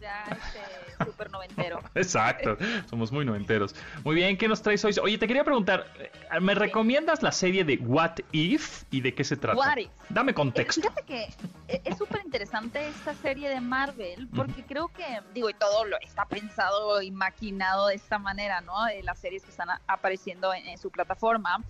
[0.00, 1.80] ya este, súper noventero.
[1.94, 2.56] Exacto,
[2.88, 3.74] somos muy noventeros.
[4.04, 4.94] Muy bien, ¿qué nos traes hoy?
[5.02, 9.24] Oye, te quería preguntar, eh, ¿me recomiendas la serie de What If y de qué
[9.24, 9.58] se trata?
[9.58, 9.90] What If.
[10.08, 10.80] Dame contexto.
[10.80, 11.22] Fíjate que
[11.68, 15.98] eh, es súper interesante esta serie de Marvel porque creo que, digo, y todo lo
[16.00, 18.84] está pensado y maquinado de esta manera, ¿no?
[18.86, 21.62] De las series que están apareciendo en su plataforma.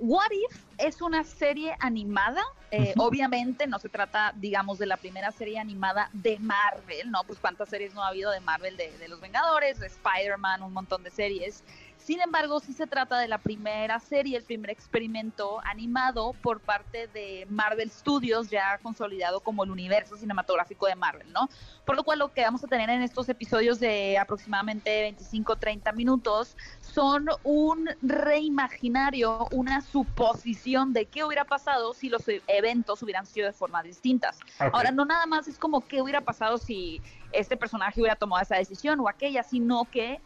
[0.00, 5.30] What If es una serie animada, eh, obviamente no se trata, digamos, de la primera
[5.30, 7.22] serie animada de Marvel, ¿no?
[7.26, 10.72] Pues cuántas series no ha habido de Marvel, de, de los Vengadores, de Spider-Man, un
[10.72, 11.62] montón de series.
[12.04, 17.08] Sin embargo, sí se trata de la primera serie, el primer experimento animado por parte
[17.08, 21.48] de Marvel Studios, ya consolidado como el universo cinematográfico de Marvel, ¿no?
[21.84, 26.56] Por lo cual lo que vamos a tener en estos episodios de aproximadamente 25-30 minutos
[26.80, 33.52] son un reimaginario, una suposición de qué hubiera pasado si los eventos hubieran sido de
[33.52, 34.38] formas distintas.
[34.72, 38.56] Ahora, no nada más es como qué hubiera pasado si este personaje hubiera tomado esa
[38.56, 40.20] decisión o aquella, sino que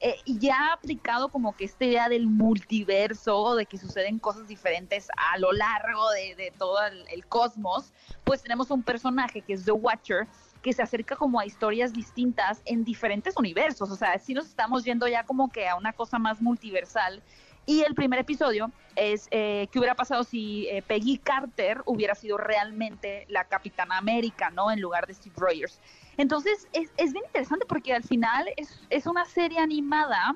[0.00, 5.38] eh, ya aplicado como que esta idea del multiverso, de que suceden cosas diferentes a
[5.38, 10.28] lo largo de, todo el, cosmos, pues tenemos un personaje que es The Watcher,
[10.62, 14.84] que se acerca como a historias distintas en diferentes universos, o sea, si nos estamos
[14.84, 17.22] yendo ya como que a una cosa más multiversal.
[17.68, 22.38] Y el primer episodio es eh, qué hubiera pasado si eh, Peggy Carter hubiera sido
[22.38, 24.70] realmente la Capitana América, ¿no?
[24.70, 25.78] En lugar de Steve Rogers.
[26.16, 30.34] Entonces, es, es bien interesante porque al final es, es una serie animada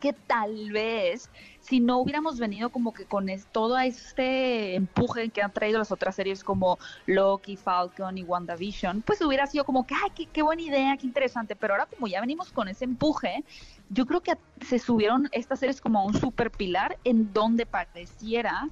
[0.00, 1.30] que tal vez
[1.60, 6.14] si no hubiéramos venido como que con todo este empuje que han traído las otras
[6.14, 10.62] series como Loki, Falcon y WandaVision, pues hubiera sido como que, ay, qué, qué buena
[10.62, 13.44] idea, qué interesante, pero ahora como ya venimos con ese empuje,
[13.90, 18.68] yo creo que se subieron estas series como a un super pilar en donde pareciera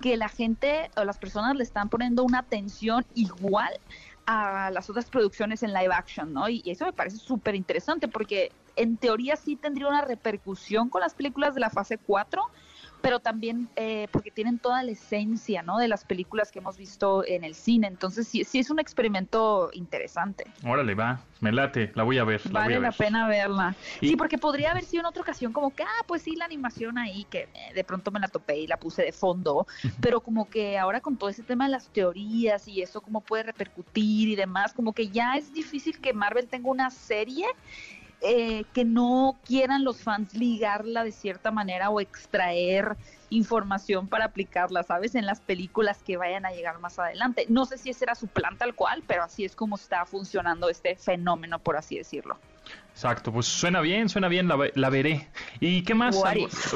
[0.00, 3.78] que la gente o las personas le están poniendo una atención igual
[4.26, 6.48] a las otras producciones en live action, ¿no?
[6.48, 11.14] Y eso me parece súper interesante porque en teoría sí tendría una repercusión con las
[11.14, 12.42] películas de la fase 4,
[13.00, 15.78] pero también eh, porque tienen toda la esencia, ¿no?
[15.78, 17.86] De las películas que hemos visto en el cine.
[17.86, 20.44] Entonces sí, sí es un experimento interesante.
[20.64, 22.44] Órale, va, me late, la voy a ver.
[22.46, 23.74] La vale la pena verla.
[24.00, 26.98] Sí, porque podría haber sido en otra ocasión como que, ah, pues sí, la animación
[26.98, 29.66] ahí, que eh, de pronto me la topé y la puse de fondo,
[30.00, 33.44] pero como que ahora con todo ese tema de las teorías y eso cómo puede
[33.44, 37.46] repercutir y demás, como que ya es difícil que Marvel tenga una serie
[38.20, 42.96] eh, que no quieran los fans ligarla de cierta manera o extraer
[43.30, 45.14] información para aplicarla, ¿sabes?
[45.14, 47.46] En las películas que vayan a llegar más adelante.
[47.48, 50.68] No sé si ese era su plan tal cual, pero así es como está funcionando
[50.68, 52.38] este fenómeno, por así decirlo.
[52.98, 55.28] Exacto, pues suena bien, suena bien, la, veré.
[55.60, 56.20] ¿Y qué más?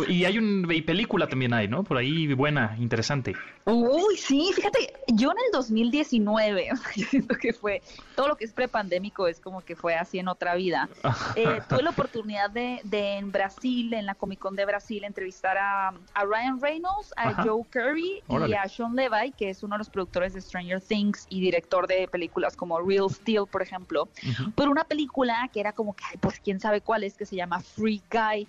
[0.07, 1.83] Y hay una película también hay, ¿no?
[1.83, 3.35] Por ahí buena, interesante.
[3.65, 7.83] Uy, sí, fíjate, yo en el 2019, yo siento que fue,
[8.15, 10.89] todo lo que es prepandémico es como que fue así en otra vida.
[11.35, 15.95] Eh, tuve la oportunidad de, en Brasil, en la Comic Con de Brasil, entrevistar a,
[16.15, 20.35] Ryan Reynolds, a Joe Curry y a Sean Levy, que es uno de los productores
[20.35, 24.09] de Stranger Things y director de películas como Real Steel, por ejemplo,
[24.55, 27.61] por una película que era como que pues quién sabe cuál es, que se llama
[27.61, 28.47] Free Guy.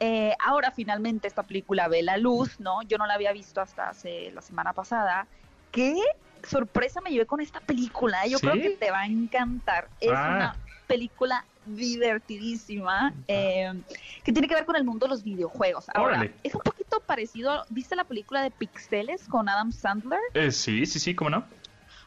[0.00, 2.82] Eh, ahora finalmente esta película ve la luz, ¿no?
[2.82, 5.26] Yo no la había visto hasta hace la semana pasada.
[5.70, 5.96] ¿Qué
[6.42, 8.26] sorpresa me llevé con esta película?
[8.26, 9.88] Yo creo que te va a encantar.
[10.00, 10.32] Es ah.
[10.34, 13.72] una película divertidísima eh,
[14.24, 15.86] que tiene que ver con el mundo de los videojuegos.
[15.94, 17.64] Ahora, es un poquito parecido.
[17.70, 20.20] ¿Viste la película de Pixeles con Adam Sandler?
[20.34, 21.44] Eh, sí, sí, sí, ¿cómo no?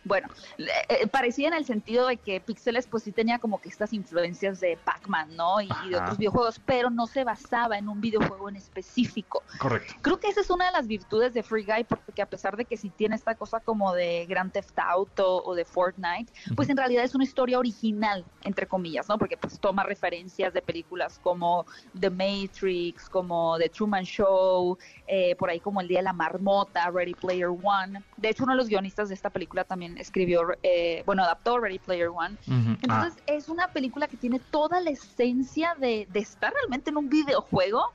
[0.05, 3.91] Bueno, eh, parecía en el sentido de que Pixeles pues sí tenía como que estas
[3.91, 5.59] influencias de Pac-Man, ¿no?
[5.61, 9.41] Y, de otros videojuegos, pero no se basaba en un videojuego en específico.
[9.59, 9.95] Correcto.
[10.01, 12.65] Creo que esa es una de las virtudes de Free Guy, porque a pesar de
[12.65, 16.77] que sí tiene esta cosa como de Grand Theft Auto o de Fortnite, pues en
[16.77, 19.17] realidad es una historia original, entre comillas, ¿no?
[19.17, 21.65] Porque pues toma referencias de películas como
[21.99, 26.91] The Matrix, como The Truman Show, eh, por ahí como El Día de la Marmota,
[26.91, 28.03] Ready Player One.
[28.17, 31.79] De hecho, uno de los guionistas de esta película también escribió, eh, bueno, adaptó Ready
[31.79, 32.37] Player One.
[32.47, 33.33] Entonces ah.
[33.33, 37.93] es una película que tiene toda la esencia de, de estar realmente en un videojuego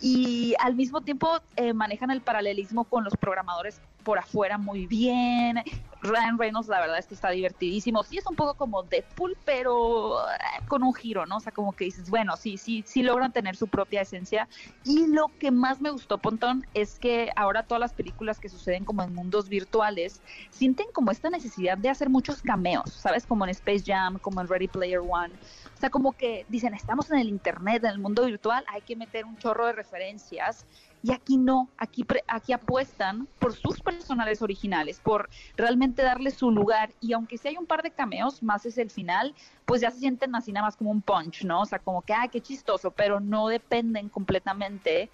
[0.00, 5.62] y al mismo tiempo eh, manejan el paralelismo con los programadores por afuera muy bien.
[6.02, 8.02] Ryan Reynolds, la verdad es que está divertidísimo.
[8.02, 11.36] Sí, es un poco como Deadpool, pero eh, con un giro, ¿no?
[11.36, 14.48] O sea, como que dices, bueno, sí, sí, sí logran tener su propia esencia.
[14.84, 18.84] Y lo que más me gustó, Pontón, es que ahora todas las películas que suceden
[18.84, 23.26] como en mundos virtuales sienten como esta necesidad de hacer muchos cameos, ¿sabes?
[23.26, 25.34] Como en Space Jam, como en Ready Player One.
[25.74, 28.96] O sea, como que dicen, estamos en el Internet, en el mundo virtual, hay que
[28.96, 30.66] meter un chorro de referencias.
[31.02, 36.90] Y aquí no, aquí, aquí apuestan por sus personales originales, por realmente darle su lugar.
[37.00, 39.34] Y aunque sí hay un par de cameos, más es el final,
[39.64, 41.62] pues ya se sienten así nada más como un punch, ¿no?
[41.62, 45.10] O sea, como que, ah, qué chistoso, pero no dependen completamente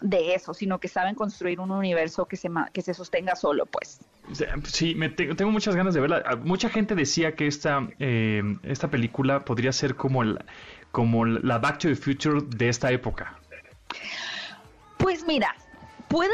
[0.00, 4.00] de eso, sino que saben construir un universo que se, que se sostenga solo, pues.
[4.64, 4.96] Sí,
[5.36, 6.38] tengo muchas ganas de verla.
[6.42, 10.38] Mucha gente decía que esta, eh, esta película podría ser como, el,
[10.92, 13.38] como la Back to the Future de esta época.
[15.06, 15.54] Pues mira,
[16.08, 16.32] puede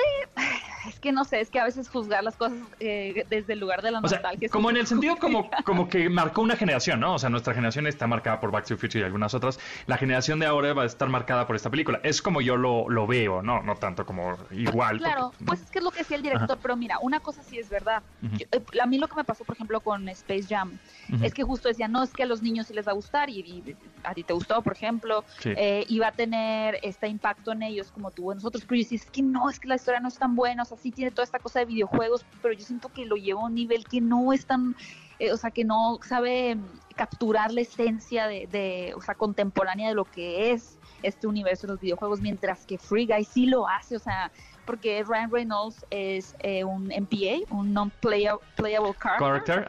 [0.88, 3.82] es que no sé, es que a veces juzgar las cosas eh, desde el lugar
[3.82, 4.48] de la nostalgia.
[4.48, 7.14] como en el sentido como, como que marcó una generación, ¿no?
[7.14, 9.58] O sea, nuestra generación está marcada por Back to the Future y algunas otras.
[9.86, 12.00] La generación de ahora va a estar marcada por esta película.
[12.02, 13.62] Es como yo lo, lo veo, ¿no?
[13.62, 14.98] No tanto como igual.
[14.98, 17.58] Claro, pues es que es lo que decía el director, pero mira, una cosa sí
[17.58, 18.02] es verdad.
[18.22, 20.78] Eh, a mí lo que me pasó, por ejemplo, con Space Jam,
[21.22, 23.30] es que justo decía, no, es que a los niños sí les va a gustar
[23.30, 27.62] y, a ti te gustó, por ejemplo, eh, y va a tener este impacto en
[27.62, 30.00] ellos como tuvo en nosotros, pero yo sí, es que no, es que la historia
[30.00, 32.64] no es tan buena, o sea, sí tiene toda esta cosa de videojuegos, pero yo
[32.64, 34.76] siento que lo lleva a un nivel que no es tan,
[35.18, 36.56] eh, o sea, que no sabe
[36.94, 41.80] capturar la esencia de, o sea, contemporánea de lo que es este universo de los
[41.80, 44.30] videojuegos, mientras que Free Guy sí lo hace, o sea,
[44.64, 49.66] porque Ryan Reynolds es eh, un MPA, un non-playable character,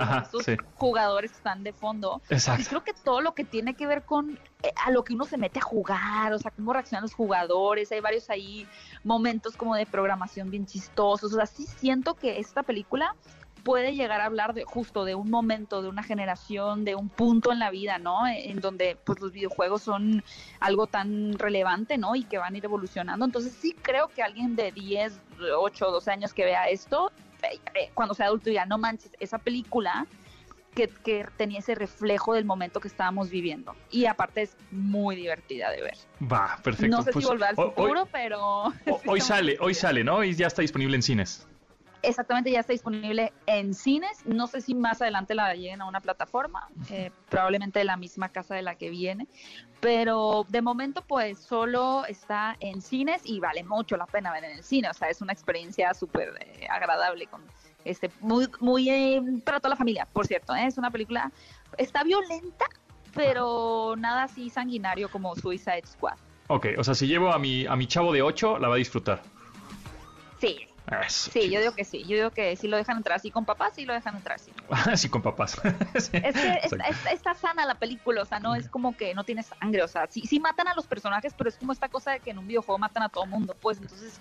[0.75, 2.21] jugadores que están de fondo.
[2.29, 5.25] Y creo que todo lo que tiene que ver con eh, a lo que uno
[5.25, 8.67] se mete a jugar, o sea, cómo reaccionan los jugadores, hay varios ahí
[9.03, 13.15] momentos como de programación bien chistosos, o sea, sí siento que esta película
[13.63, 17.51] puede llegar a hablar de justo de un momento, de una generación, de un punto
[17.51, 18.27] en la vida, ¿no?
[18.27, 20.23] En donde pues los videojuegos son
[20.59, 22.15] algo tan relevante, ¿no?
[22.15, 23.25] Y que van a ir evolucionando.
[23.25, 25.19] Entonces sí creo que alguien de 10,
[25.57, 29.37] 8, 12 años que vea esto, eh, eh, cuando sea adulto ya no manches, esa
[29.37, 30.05] película
[30.75, 33.75] que, que, tenía ese reflejo del momento que estábamos viviendo.
[33.91, 35.97] Y aparte es muy divertida de ver.
[36.21, 36.97] Va, perfecto.
[36.97, 38.73] No sé pues, si volver al futuro, hoy, pero...
[39.05, 40.23] Hoy sale, hoy sale, ¿no?
[40.23, 41.47] Y ya está disponible en cines.
[42.03, 44.25] Exactamente, ya está disponible en cines.
[44.25, 48.27] No sé si más adelante la lleguen a una plataforma, eh, probablemente de la misma
[48.29, 49.25] casa de la que viene.
[49.79, 54.51] Pero de momento, pues solo está en cines y vale mucho la pena ver en
[54.51, 54.89] el cine.
[54.89, 57.41] O sea, es una experiencia súper eh, agradable con
[57.85, 60.53] este, muy, muy eh, para toda la familia, por cierto.
[60.55, 60.67] ¿eh?
[60.67, 61.31] Es una película,
[61.77, 62.65] está violenta,
[63.13, 66.17] pero nada así sanguinario como Suicide Squad.
[66.47, 68.77] Ok, o sea, si llevo a mi, a mi chavo de 8, la va a
[68.77, 69.21] disfrutar.
[70.39, 70.67] Sí.
[71.05, 72.03] Eso, sí, yo digo que sí.
[72.03, 74.51] Yo digo que si lo dejan entrar así con papás, sí lo dejan entrar así.
[74.95, 75.51] sí, con papás.
[75.95, 79.13] sí, es que está, está, está, sana la película, o sea, no es como que
[79.15, 81.87] no tiene sangre, o sea, sí, sí matan a los personajes, pero es como esta
[81.89, 84.19] cosa de que en un videojuego matan a todo mundo, pues entonces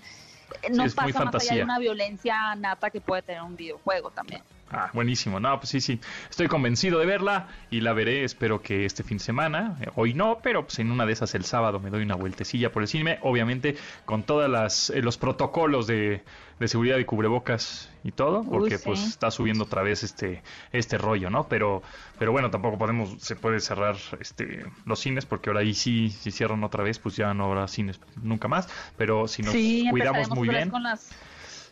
[0.70, 4.42] no sí, pasa más allá de una violencia nata que puede tener un videojuego también.
[4.72, 5.38] Ah, buenísimo.
[5.38, 6.00] No, pues sí, sí.
[6.30, 8.24] Estoy convencido de verla y la veré.
[8.24, 9.76] Espero que este fin de semana.
[9.96, 12.82] Hoy no, pero pues en una de esas el sábado me doy una vueltecilla por
[12.82, 13.18] el cine.
[13.22, 16.22] Obviamente con todos las, eh, los protocolos de,
[16.58, 18.84] de, seguridad y cubrebocas y todo, porque Uy, sí.
[18.84, 20.42] pues está subiendo otra vez este,
[20.72, 21.48] este rollo, ¿no?
[21.48, 21.82] Pero,
[22.18, 26.30] pero bueno, tampoco podemos, se puede cerrar este, los cines, porque ahora ahí sí, si
[26.30, 28.68] cierran otra vez, pues ya no habrá cines nunca más.
[28.96, 30.70] Pero si nos sí, cuidamos muy bien.
[30.70, 31.10] Con las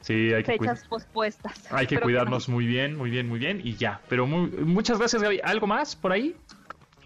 [0.00, 1.70] Sí, hay que fechas pospuestas.
[1.70, 2.54] Hay que Pero cuidarnos no.
[2.54, 4.00] muy bien, muy bien, muy bien y ya.
[4.08, 5.40] Pero muy, muchas gracias, Gaby.
[5.44, 6.34] ¿Algo más por ahí?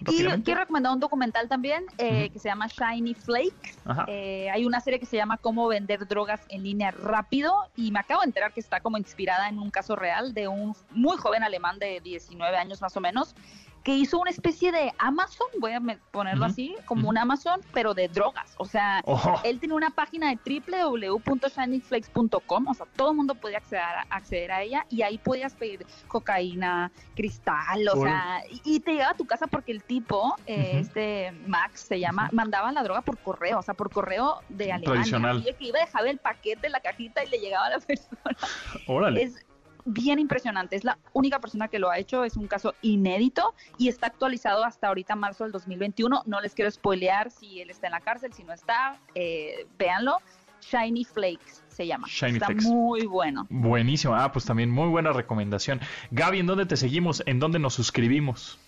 [0.01, 2.33] Y quiero recomendar un documental también eh, uh -huh.
[2.33, 3.75] que se llama Shiny Flake.
[4.09, 8.01] Eh, hay una serie que se llama Cómo vender drogas en línea rápido y me
[8.01, 11.43] acabo de enterar que está como inspirada en un caso real de un muy joven
[11.43, 13.35] alemán de 19 años más o menos
[13.85, 15.81] que hizo una especie de Amazon, voy a
[16.11, 16.51] ponerlo uh -huh.
[16.51, 17.11] así, como uh -huh.
[17.11, 18.55] un Amazon, pero de drogas.
[18.57, 19.05] O sea,
[19.45, 24.53] él tiene una página de www.shinyflakes.com, o sea, todo el mundo podía acceder a, acceder
[24.53, 29.17] a, ella y ahí podías pedir cocaína, cristal, o sea, y, y, te llegaba a
[29.17, 30.81] tu casa porque el tipo, eh, uh -huh.
[30.81, 34.93] este Max se llama, mandaba la droga por correo, o sea, por correo de Alemania.
[34.93, 35.45] Tradicional.
[35.47, 38.35] Y que iba a dejar el paquete, la cajita y le llegaba a la persona.
[38.87, 39.25] Órale.
[39.25, 39.45] Es,
[39.85, 40.77] bien impresionante.
[40.77, 44.65] Es la única persona que lo ha hecho, es un caso inédito y está actualizado
[44.65, 46.23] hasta ahorita marzo del 2021.
[46.27, 50.19] No les quiero spoilear si él está en la cárcel, si no está, eh, véanlo.
[50.61, 52.07] Shiny Flakes se llama.
[52.09, 52.65] Shiny está Flakes.
[52.65, 53.47] muy bueno.
[53.51, 54.15] Buenísimo.
[54.15, 55.81] Ah, pues también muy buena recomendación.
[56.11, 57.23] Gaby, ¿en dónde te seguimos?
[57.27, 58.59] ¿En dónde nos suscribimos?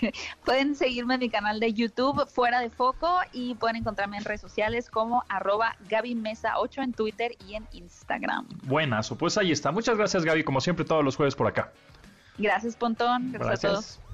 [0.44, 4.40] pueden seguirme en mi canal de YouTube Fuera de Foco y pueden encontrarme en redes
[4.40, 8.46] sociales como arroba Gaby Mesa 8 en Twitter y en Instagram.
[8.64, 9.72] Buenas, pues ahí está.
[9.72, 11.72] Muchas gracias Gaby, como siempre todos los jueves por acá.
[12.38, 13.64] Gracias Pontón, gracias, gracias.
[13.64, 14.07] a todos.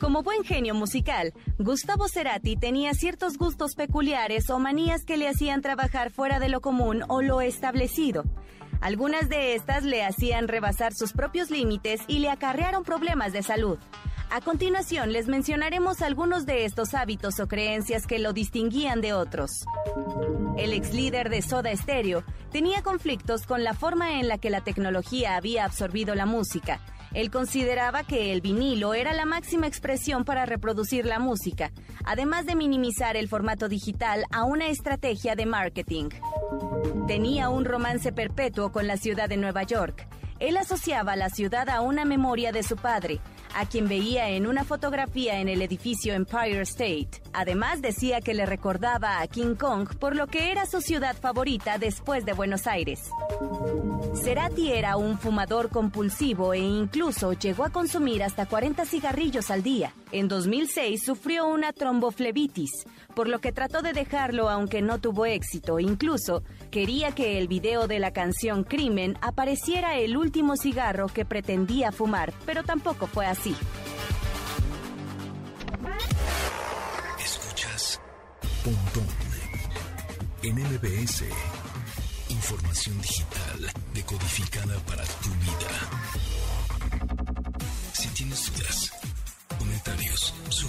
[0.00, 5.62] Como buen genio musical, Gustavo Cerati tenía ciertos gustos peculiares o manías que le hacían
[5.62, 8.24] trabajar fuera de lo común o lo establecido.
[8.82, 13.78] Algunas de estas le hacían rebasar sus propios límites y le acarrearon problemas de salud.
[14.30, 19.64] A continuación les mencionaremos algunos de estos hábitos o creencias que lo distinguían de otros.
[20.58, 22.22] El ex líder de Soda Stereo
[22.52, 26.80] tenía conflictos con la forma en la que la tecnología había absorbido la música.
[27.14, 31.72] Él consideraba que el vinilo era la máxima expresión para reproducir la música,
[32.04, 36.10] además de minimizar el formato digital a una estrategia de marketing.
[37.06, 40.06] Tenía un romance perpetuo con la ciudad de Nueva York.
[40.38, 43.20] Él asociaba la ciudad a una memoria de su padre,
[43.56, 47.22] a quien veía en una fotografía en el edificio Empire State.
[47.32, 51.78] Además decía que le recordaba a King Kong por lo que era su ciudad favorita
[51.78, 53.08] después de Buenos Aires.
[54.14, 59.94] Cerati era un fumador compulsivo e incluso llegó a consumir hasta 40 cigarrillos al día.
[60.12, 65.80] En 2006 sufrió una tromboflebitis, por lo que trató de dejarlo aunque no tuvo éxito.
[65.80, 71.90] Incluso quería que el video de la canción Crimen apareciera el último cigarro que pretendía
[71.90, 73.54] fumar, pero tampoco fue así.
[77.18, 78.00] Escuchas
[78.64, 79.06] Pontón
[80.42, 81.24] en MBS.
[82.28, 85.95] Información digital decodificada para tu vida.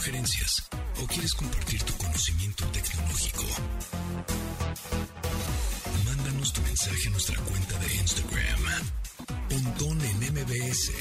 [0.08, 0.70] Sugerencias
[1.04, 3.44] o quieres compartir tu conocimiento tecnológico,
[6.06, 8.60] mándanos tu mensaje a nuestra cuenta de Instagram.
[9.50, 10.92] Pontón en MBS.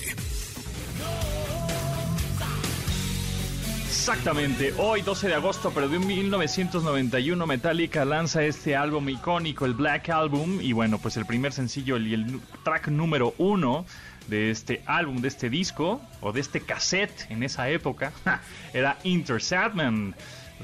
[3.87, 10.11] Exactamente, hoy 12 de agosto, pero de 1991 Metallica lanza este álbum icónico, el Black
[10.11, 13.85] Album, y bueno, pues el primer sencillo y el track número uno
[14.29, 18.13] de este álbum, de este disco, o de este cassette en esa época,
[18.73, 19.41] era Inter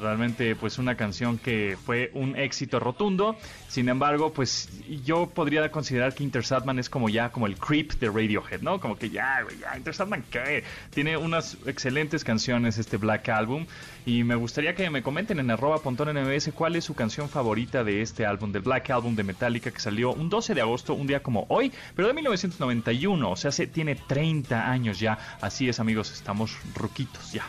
[0.01, 3.37] Realmente pues una canción que fue un éxito rotundo.
[3.69, 4.69] Sin embargo, pues
[5.05, 6.43] yo podría considerar que Inter
[6.79, 8.81] es como ya como el creep de Radiohead, ¿no?
[8.81, 9.95] Como que ya, ya, Inter
[10.31, 10.65] ¿qué?
[10.91, 13.67] Tiene unas excelentes canciones este Black Album.
[14.05, 18.03] Y me gustaría que me comenten en arroba NBS cuál es su canción favorita de
[18.03, 21.23] este álbum, del Black Album de Metallica, que salió un 12 de agosto, un día
[21.23, 25.19] como hoy, pero de 1991, o sea, se tiene 30 años ya.
[25.41, 27.45] Así es, amigos, estamos ruquitos ya.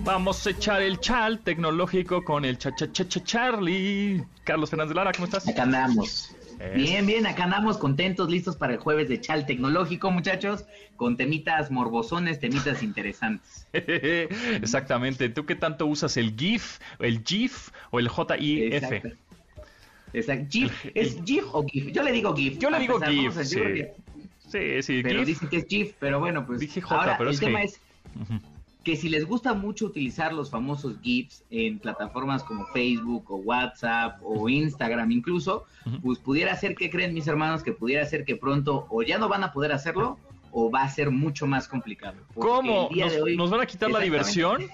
[0.04, 4.24] Vamos a echar el chal tecnológico con el cha cha cha, cha Charlie.
[4.46, 5.48] Carlos Fernández de Lara, ¿cómo estás?
[5.50, 6.34] Acá andamos.
[6.76, 10.66] Bien, bien, acá andamos contentos, listos para el jueves de Chal Tecnológico, muchachos,
[10.96, 13.68] con temitas morbosones, temitas interesantes.
[13.74, 15.30] Exactamente.
[15.30, 19.04] ¿Tú qué tanto usas el GIF, el GIF o el JIF?
[20.18, 20.48] Exacto.
[20.50, 21.92] GIF, ¿Es GIF o GIF?
[21.92, 22.58] Yo le digo GIF.
[22.58, 23.60] Yo le digo GIF, sí.
[24.50, 24.82] sí.
[24.82, 26.60] sí, Pero dicen que es GIF, pero bueno, pues.
[26.60, 27.80] Dije J, ahora, pero el tema es
[28.84, 34.18] que si les gusta mucho utilizar los famosos GIFs en plataformas como Facebook o WhatsApp
[34.24, 35.66] o Instagram incluso,
[36.02, 39.28] pues pudiera ser que creen mis hermanos que pudiera ser que pronto o ya no
[39.28, 40.18] van a poder hacerlo
[40.54, 42.16] o va a ser mucho más complicado.
[42.34, 42.90] ¿Cómo?
[43.36, 44.70] ¿Nos, van a quitar la diversión?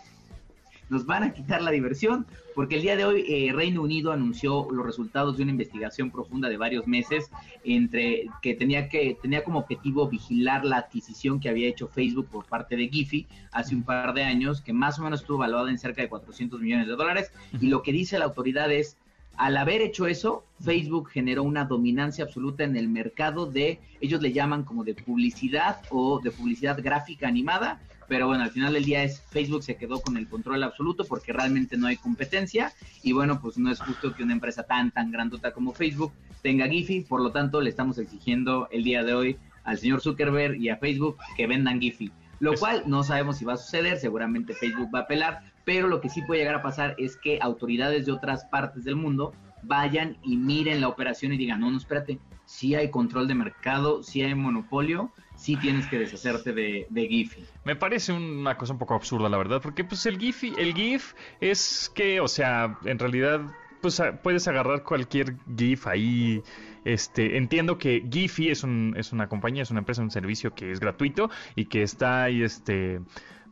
[0.90, 4.68] nos van a quitar la diversión, porque el día de hoy eh, Reino Unido anunció
[4.72, 7.30] los resultados de una investigación profunda de varios meses
[7.64, 12.46] entre que tenía que tenía como objetivo vigilar la adquisición que había hecho Facebook por
[12.46, 15.78] parte de Giphy hace un par de años, que más o menos estuvo valuada en
[15.78, 18.98] cerca de 400 millones de dólares, y lo que dice la autoridad es
[19.36, 24.32] al haber hecho eso, Facebook generó una dominancia absoluta en el mercado de, ellos le
[24.32, 29.04] llaman como de publicidad o de publicidad gráfica animada, pero bueno, al final del día
[29.04, 33.42] es Facebook se quedó con el control absoluto porque realmente no hay competencia y bueno,
[33.42, 37.22] pues no es justo que una empresa tan, tan grandota como Facebook tenga Giphy, por
[37.22, 41.18] lo tanto le estamos exigiendo el día de hoy al señor Zuckerberg y a Facebook
[41.38, 45.04] que vendan Giphy, lo cual no sabemos si va a suceder, seguramente Facebook va a
[45.04, 48.84] apelar, pero lo que sí puede llegar a pasar es que autoridades de otras partes
[48.84, 49.34] del mundo
[49.64, 54.04] vayan y miren la operación y digan, no, no, espérate, si hay control de mercado,
[54.04, 57.46] si hay monopolio, sí tienes que deshacerte de, de Giphy.
[57.64, 61.14] Me parece una cosa un poco absurda, la verdad, porque pues el Giphy, el GIF
[61.40, 63.42] es que, o sea, en realidad
[63.82, 66.42] pues puedes agarrar cualquier GIF ahí.
[66.86, 70.72] Este, entiendo que Giphy es, un, es una compañía, es una empresa, un servicio que
[70.72, 73.02] es gratuito y que está ahí, este,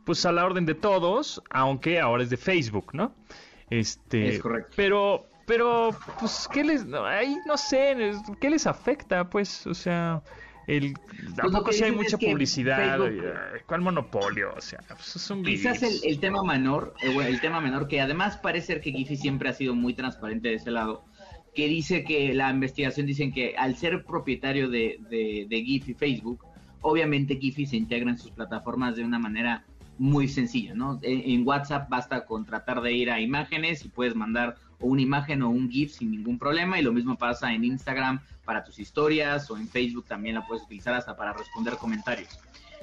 [0.04, 3.14] pues a la orden de todos, aunque ahora es de Facebook, ¿no?
[3.70, 4.72] Este, es correcto.
[4.76, 10.22] Pero, pero, pues, ¿qué les, ahí no sé, qué les afecta, pues, o sea,
[10.66, 12.98] el, pues tampoco si hay mucha publicidad,
[13.66, 14.52] ¿cuál monopolio?
[14.56, 18.36] O sea, pues es un Quizás el, tema menor, eh, el tema menor, que además
[18.36, 21.04] parece ser que Giphy siempre ha sido muy transparente de ese lado,
[21.54, 26.44] que dice que la investigación dicen que al ser propietario de, de, de Giphy Facebook,
[26.80, 29.64] obviamente Giphy se integra en sus plataformas de una manera
[30.02, 30.98] muy sencilla, ¿no?
[31.02, 35.48] En, WhatsApp basta con tratar de ir a imágenes y puedes mandar una imagen o
[35.48, 39.56] un GIF sin ningún problema y lo mismo pasa en Instagram para tus historias o
[39.56, 42.40] en Facebook también la puedes utilizar hasta para responder comentarios.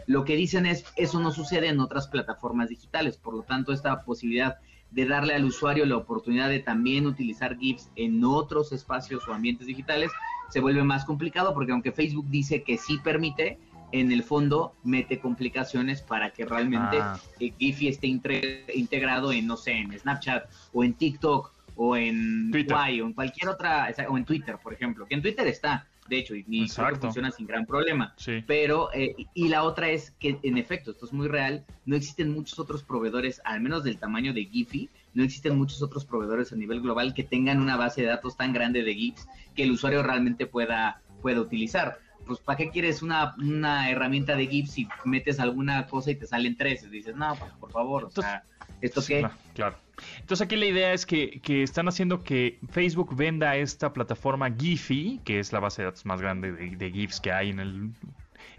[0.07, 4.05] Lo que dicen es, eso no sucede en otras plataformas digitales, por lo tanto esta
[4.05, 4.55] posibilidad
[4.91, 9.67] de darle al usuario la oportunidad de también utilizar GIFs en otros espacios o ambientes
[9.67, 10.09] digitales
[10.49, 13.59] se vuelve más complicado porque aunque Facebook dice que sí permite,
[13.91, 17.19] en el fondo mete complicaciones para que realmente ah.
[17.39, 22.75] Giphy esté integrado en, no sé, en Snapchat o en TikTok o en Twitter.
[22.75, 26.35] o en cualquier otra, o en Twitter, por ejemplo, que en Twitter está, de hecho,
[26.35, 26.67] y,
[26.99, 28.13] funciona sin gran problema.
[28.45, 32.33] Pero, eh, y la otra es que, en efecto, esto es muy real, no existen
[32.33, 36.55] muchos otros proveedores, al menos del tamaño de Giphy, no existen muchos otros proveedores a
[36.55, 40.03] nivel global que tengan una base de datos tan grande de GIFs que el usuario
[40.03, 41.99] realmente pueda, pueda utilizar
[42.29, 46.27] pues ¿para qué quieres una, una herramienta de GIF si metes alguna cosa y te
[46.27, 46.83] salen tres?
[46.83, 48.43] Y dices, no, pues, por favor, o sea,
[48.81, 49.27] ¿esto qué?
[49.55, 49.75] Claro,
[50.19, 55.21] Entonces aquí la idea es que, que, están haciendo que Facebook venda esta plataforma Giphy,
[55.25, 57.89] que es la base de datos más grande de, de GIFs que hay en el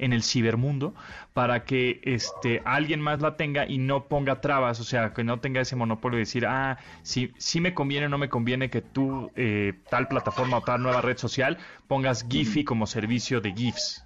[0.01, 0.95] en el cibermundo
[1.33, 5.39] para que este alguien más la tenga y no ponga trabas, o sea, que no
[5.41, 8.83] tenga ese monopolio de decir, ah, si, si me conviene o no me conviene que
[8.83, 14.05] tú, eh, tal plataforma o tal nueva red social, pongas Giphy como servicio de GIFs.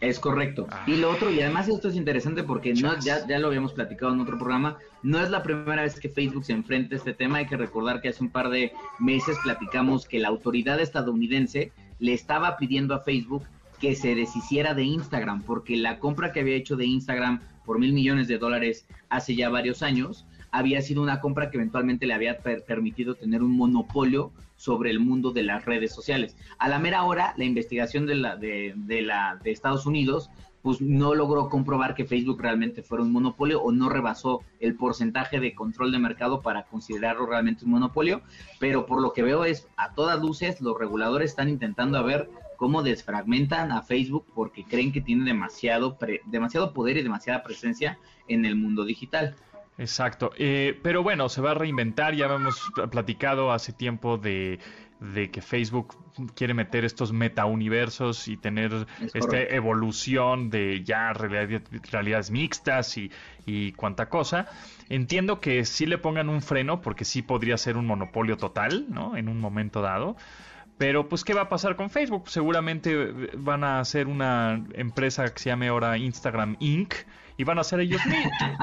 [0.00, 0.66] Es correcto.
[0.86, 4.14] Y lo otro, y además esto es interesante porque no, ya, ya lo habíamos platicado
[4.14, 7.38] en otro programa, no es la primera vez que Facebook se enfrenta a este tema.
[7.38, 12.14] Hay que recordar que hace un par de meses platicamos que la autoridad estadounidense le
[12.14, 13.44] estaba pidiendo a Facebook
[13.80, 17.92] que se deshiciera de Instagram, porque la compra que había hecho de Instagram por mil
[17.92, 22.38] millones de dólares hace ya varios años había sido una compra que eventualmente le había
[22.38, 26.36] permitido tener un monopolio sobre el mundo de las redes sociales.
[26.58, 30.30] A la mera hora, la investigación de, la, de, la, de Estados Unidos
[30.62, 35.40] pues no logró comprobar que Facebook realmente fuera un monopolio o no rebasó el porcentaje
[35.40, 38.20] de control de mercado para considerarlo realmente un monopolio,
[38.58, 42.28] pero por lo que veo es a todas luces los reguladores están intentando a ver
[42.60, 45.96] cómo desfragmentan a Facebook porque creen que tiene demasiado
[46.26, 47.98] demasiado poder y demasiada presencia
[48.28, 49.34] en el mundo digital.
[49.78, 50.30] Exacto.
[50.36, 52.14] Eh, pero bueno, se va a reinventar.
[52.14, 54.58] Ya hemos platicado hace tiempo de,
[55.32, 55.96] que Facebook
[56.34, 63.10] quiere meter estos metauniversos y tener esta evolución de ya realidades mixtas y,
[63.46, 64.48] y cuanta cosa.
[64.90, 69.16] Entiendo que sí le pongan un freno porque sí podría ser un monopolio total, ¿no?
[69.16, 70.18] En un momento dado.
[70.80, 72.30] Pero pues, ¿qué va a pasar con Facebook?
[72.30, 76.94] Seguramente van a hacer una empresa que se llame ahora Instagram Inc
[77.36, 78.00] y van a ser ellos,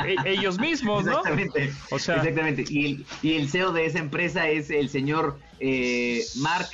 [0.03, 1.11] e, ellos mismos, ¿no?
[1.19, 1.71] Exactamente.
[1.91, 2.65] O sea, Exactamente.
[2.67, 6.69] Y el, y el CEO de esa empresa es el señor eh, Mark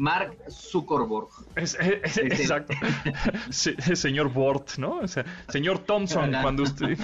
[0.00, 1.28] Mark Zuckerberg.
[1.56, 2.72] exacto.
[3.50, 4.96] señor Bort, ¿no?
[5.00, 6.98] O sea, señor Thompson, cuando usted.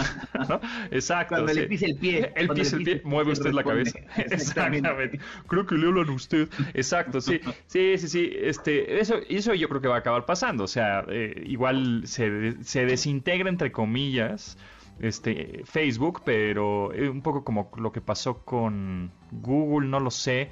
[0.49, 0.61] ¿no?
[0.91, 1.35] Exacto.
[1.35, 2.33] Cuando le pise el pie.
[2.35, 3.99] Él pisa el pie, mueve usted la cabeza.
[4.17, 5.21] Exactamente.
[5.47, 6.49] Creo que le hablan a usted.
[6.73, 7.39] Exacto, sí.
[7.67, 8.31] Sí, sí, sí.
[8.35, 10.65] Este, eso, eso yo creo que va a acabar pasando.
[10.65, 14.57] O sea, eh, igual se, se desintegra, entre comillas
[15.01, 20.49] este Facebook, pero eh, un poco como lo que pasó con Google, no lo sé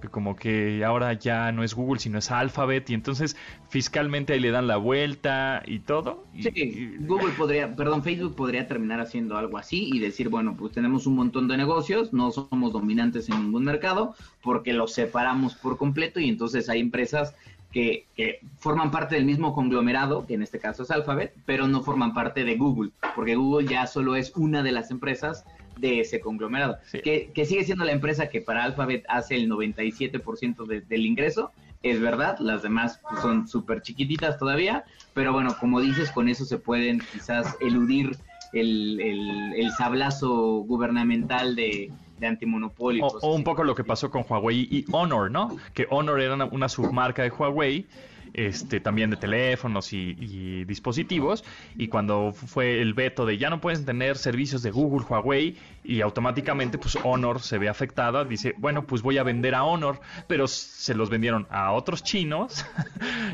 [0.00, 3.36] que como que ahora ya no es Google, sino es Alphabet, y entonces
[3.68, 6.24] fiscalmente ahí le dan la vuelta y todo.
[6.40, 11.06] sí, Google podría, perdón, Facebook podría terminar haciendo algo así y decir, bueno, pues tenemos
[11.06, 16.20] un montón de negocios, no somos dominantes en ningún mercado, porque los separamos por completo
[16.20, 17.34] y entonces hay empresas
[17.72, 21.82] que, que, forman parte del mismo conglomerado, que en este caso es Alphabet, pero no
[21.82, 25.44] forman parte de Google, porque Google ya solo es una de las empresas
[25.78, 30.66] de ese conglomerado, que, que, sigue siendo la empresa que para Alphabet hace el 97%
[30.86, 31.52] del ingreso,
[31.82, 36.58] es verdad, las demás son súper chiquititas todavía, pero bueno, como dices, con eso se
[36.58, 38.16] pueden quizás eludir
[38.52, 43.06] el, el, sablazo gubernamental de, de antimonopolio.
[43.06, 45.56] O, un poco lo que pasó con Huawei y Honor, ¿no?
[45.74, 47.86] Que Honor era una submarca de Huawei
[48.34, 51.44] este, también de teléfonos y, dispositivos.
[51.76, 56.00] Y cuando fue el veto de ya no pueden tener servicios de Google, Huawei, y
[56.00, 60.46] automáticamente pues Honor se ve afectada, dice, bueno, pues voy a vender a Honor, pero
[60.46, 62.66] se los vendieron a otros chinos,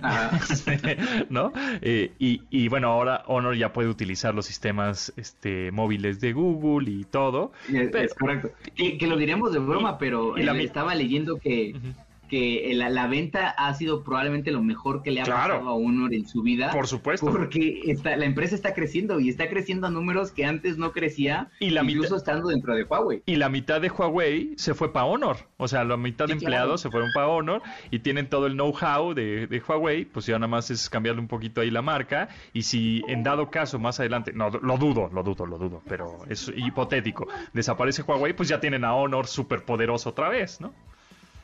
[1.30, 1.52] ¿no?
[1.80, 7.04] Eh, y, bueno, ahora Honor ya puede utilizar los sistemas este, móviles de Google y
[7.04, 7.52] todo.
[7.68, 8.50] Es, correcto.
[8.74, 10.54] Que, lo diríamos de broma, pero la...
[10.60, 11.74] estaba leyendo que
[12.34, 16.26] que la, venta ha sido probablemente lo mejor que le ha pasado a Honor en
[16.26, 16.72] su vida.
[16.72, 17.30] Por supuesto.
[17.30, 21.50] Porque está, la empresa está creciendo y está creciendo a números que antes no crecía,
[21.60, 23.22] y la incluso estando dentro de Huawei.
[23.26, 25.36] Y la mitad de Huawei se fue para Honor.
[25.58, 27.62] O sea, la mitad de empleados se fueron para Honor
[27.92, 30.04] y tienen todo el know-how de, de, Huawei.
[30.04, 32.30] Pues ya nada más es cambiarle un poquito ahí la marca.
[32.52, 36.24] Y si en dado caso más adelante, no, lo dudo, lo dudo, lo dudo, pero
[36.28, 40.74] es hipotético, desaparece Huawei, pues ya tienen a Honor súper poderoso otra vez, ¿no?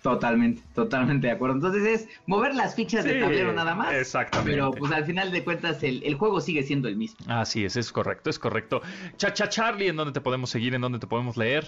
[0.03, 1.57] Totalmente, totalmente de acuerdo.
[1.57, 3.93] Entonces es mover las fichas de tablero nada más.
[3.93, 4.53] Exactamente.
[4.53, 7.19] Pero pues al final de cuentas el, el, juego sigue siendo el mismo.
[7.29, 8.81] Así es, es correcto, es correcto.
[9.17, 10.75] Chacha Charlie, ¿en dónde te podemos seguir?
[10.75, 11.67] ¿En dónde te podemos leer?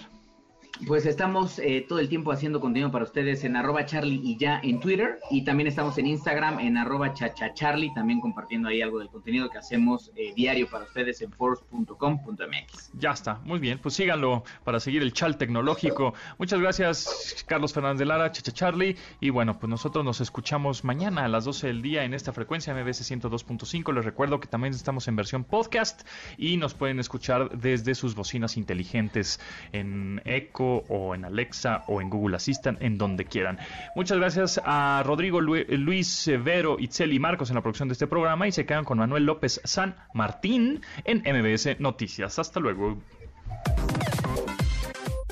[0.87, 4.59] Pues estamos eh, todo el tiempo haciendo contenido para ustedes en arroba charlie y ya
[4.63, 9.07] en Twitter y también estamos en Instagram en arroba chachacharlie, también compartiendo ahí algo del
[9.09, 12.91] contenido que hacemos eh, diario para ustedes en force.com.mx.
[12.95, 16.15] Ya está, muy bien, pues síganlo para seguir el chal tecnológico.
[16.39, 21.27] Muchas gracias Carlos Fernández de Lara, chachacharlie y bueno, pues nosotros nos escuchamos mañana a
[21.27, 23.93] las 12 del día en esta frecuencia MBS 102.5.
[23.93, 26.05] Les recuerdo que también estamos en versión podcast
[26.35, 29.39] y nos pueden escuchar desde sus bocinas inteligentes
[29.71, 33.59] en Echo o en Alexa o en Google Assistant, en donde quieran.
[33.95, 38.47] Muchas gracias a Rodrigo Luis Vero, Itzel y Marcos en la producción de este programa
[38.47, 42.39] y se quedan con Manuel López San Martín en MBS Noticias.
[42.39, 42.97] Hasta luego.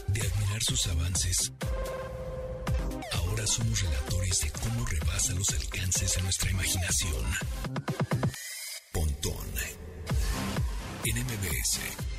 [0.07, 1.53] De admirar sus avances,
[3.13, 7.25] ahora somos relatores de cómo rebasa los alcances de nuestra imaginación.
[8.91, 9.51] Pontón
[11.05, 12.10] en MBS.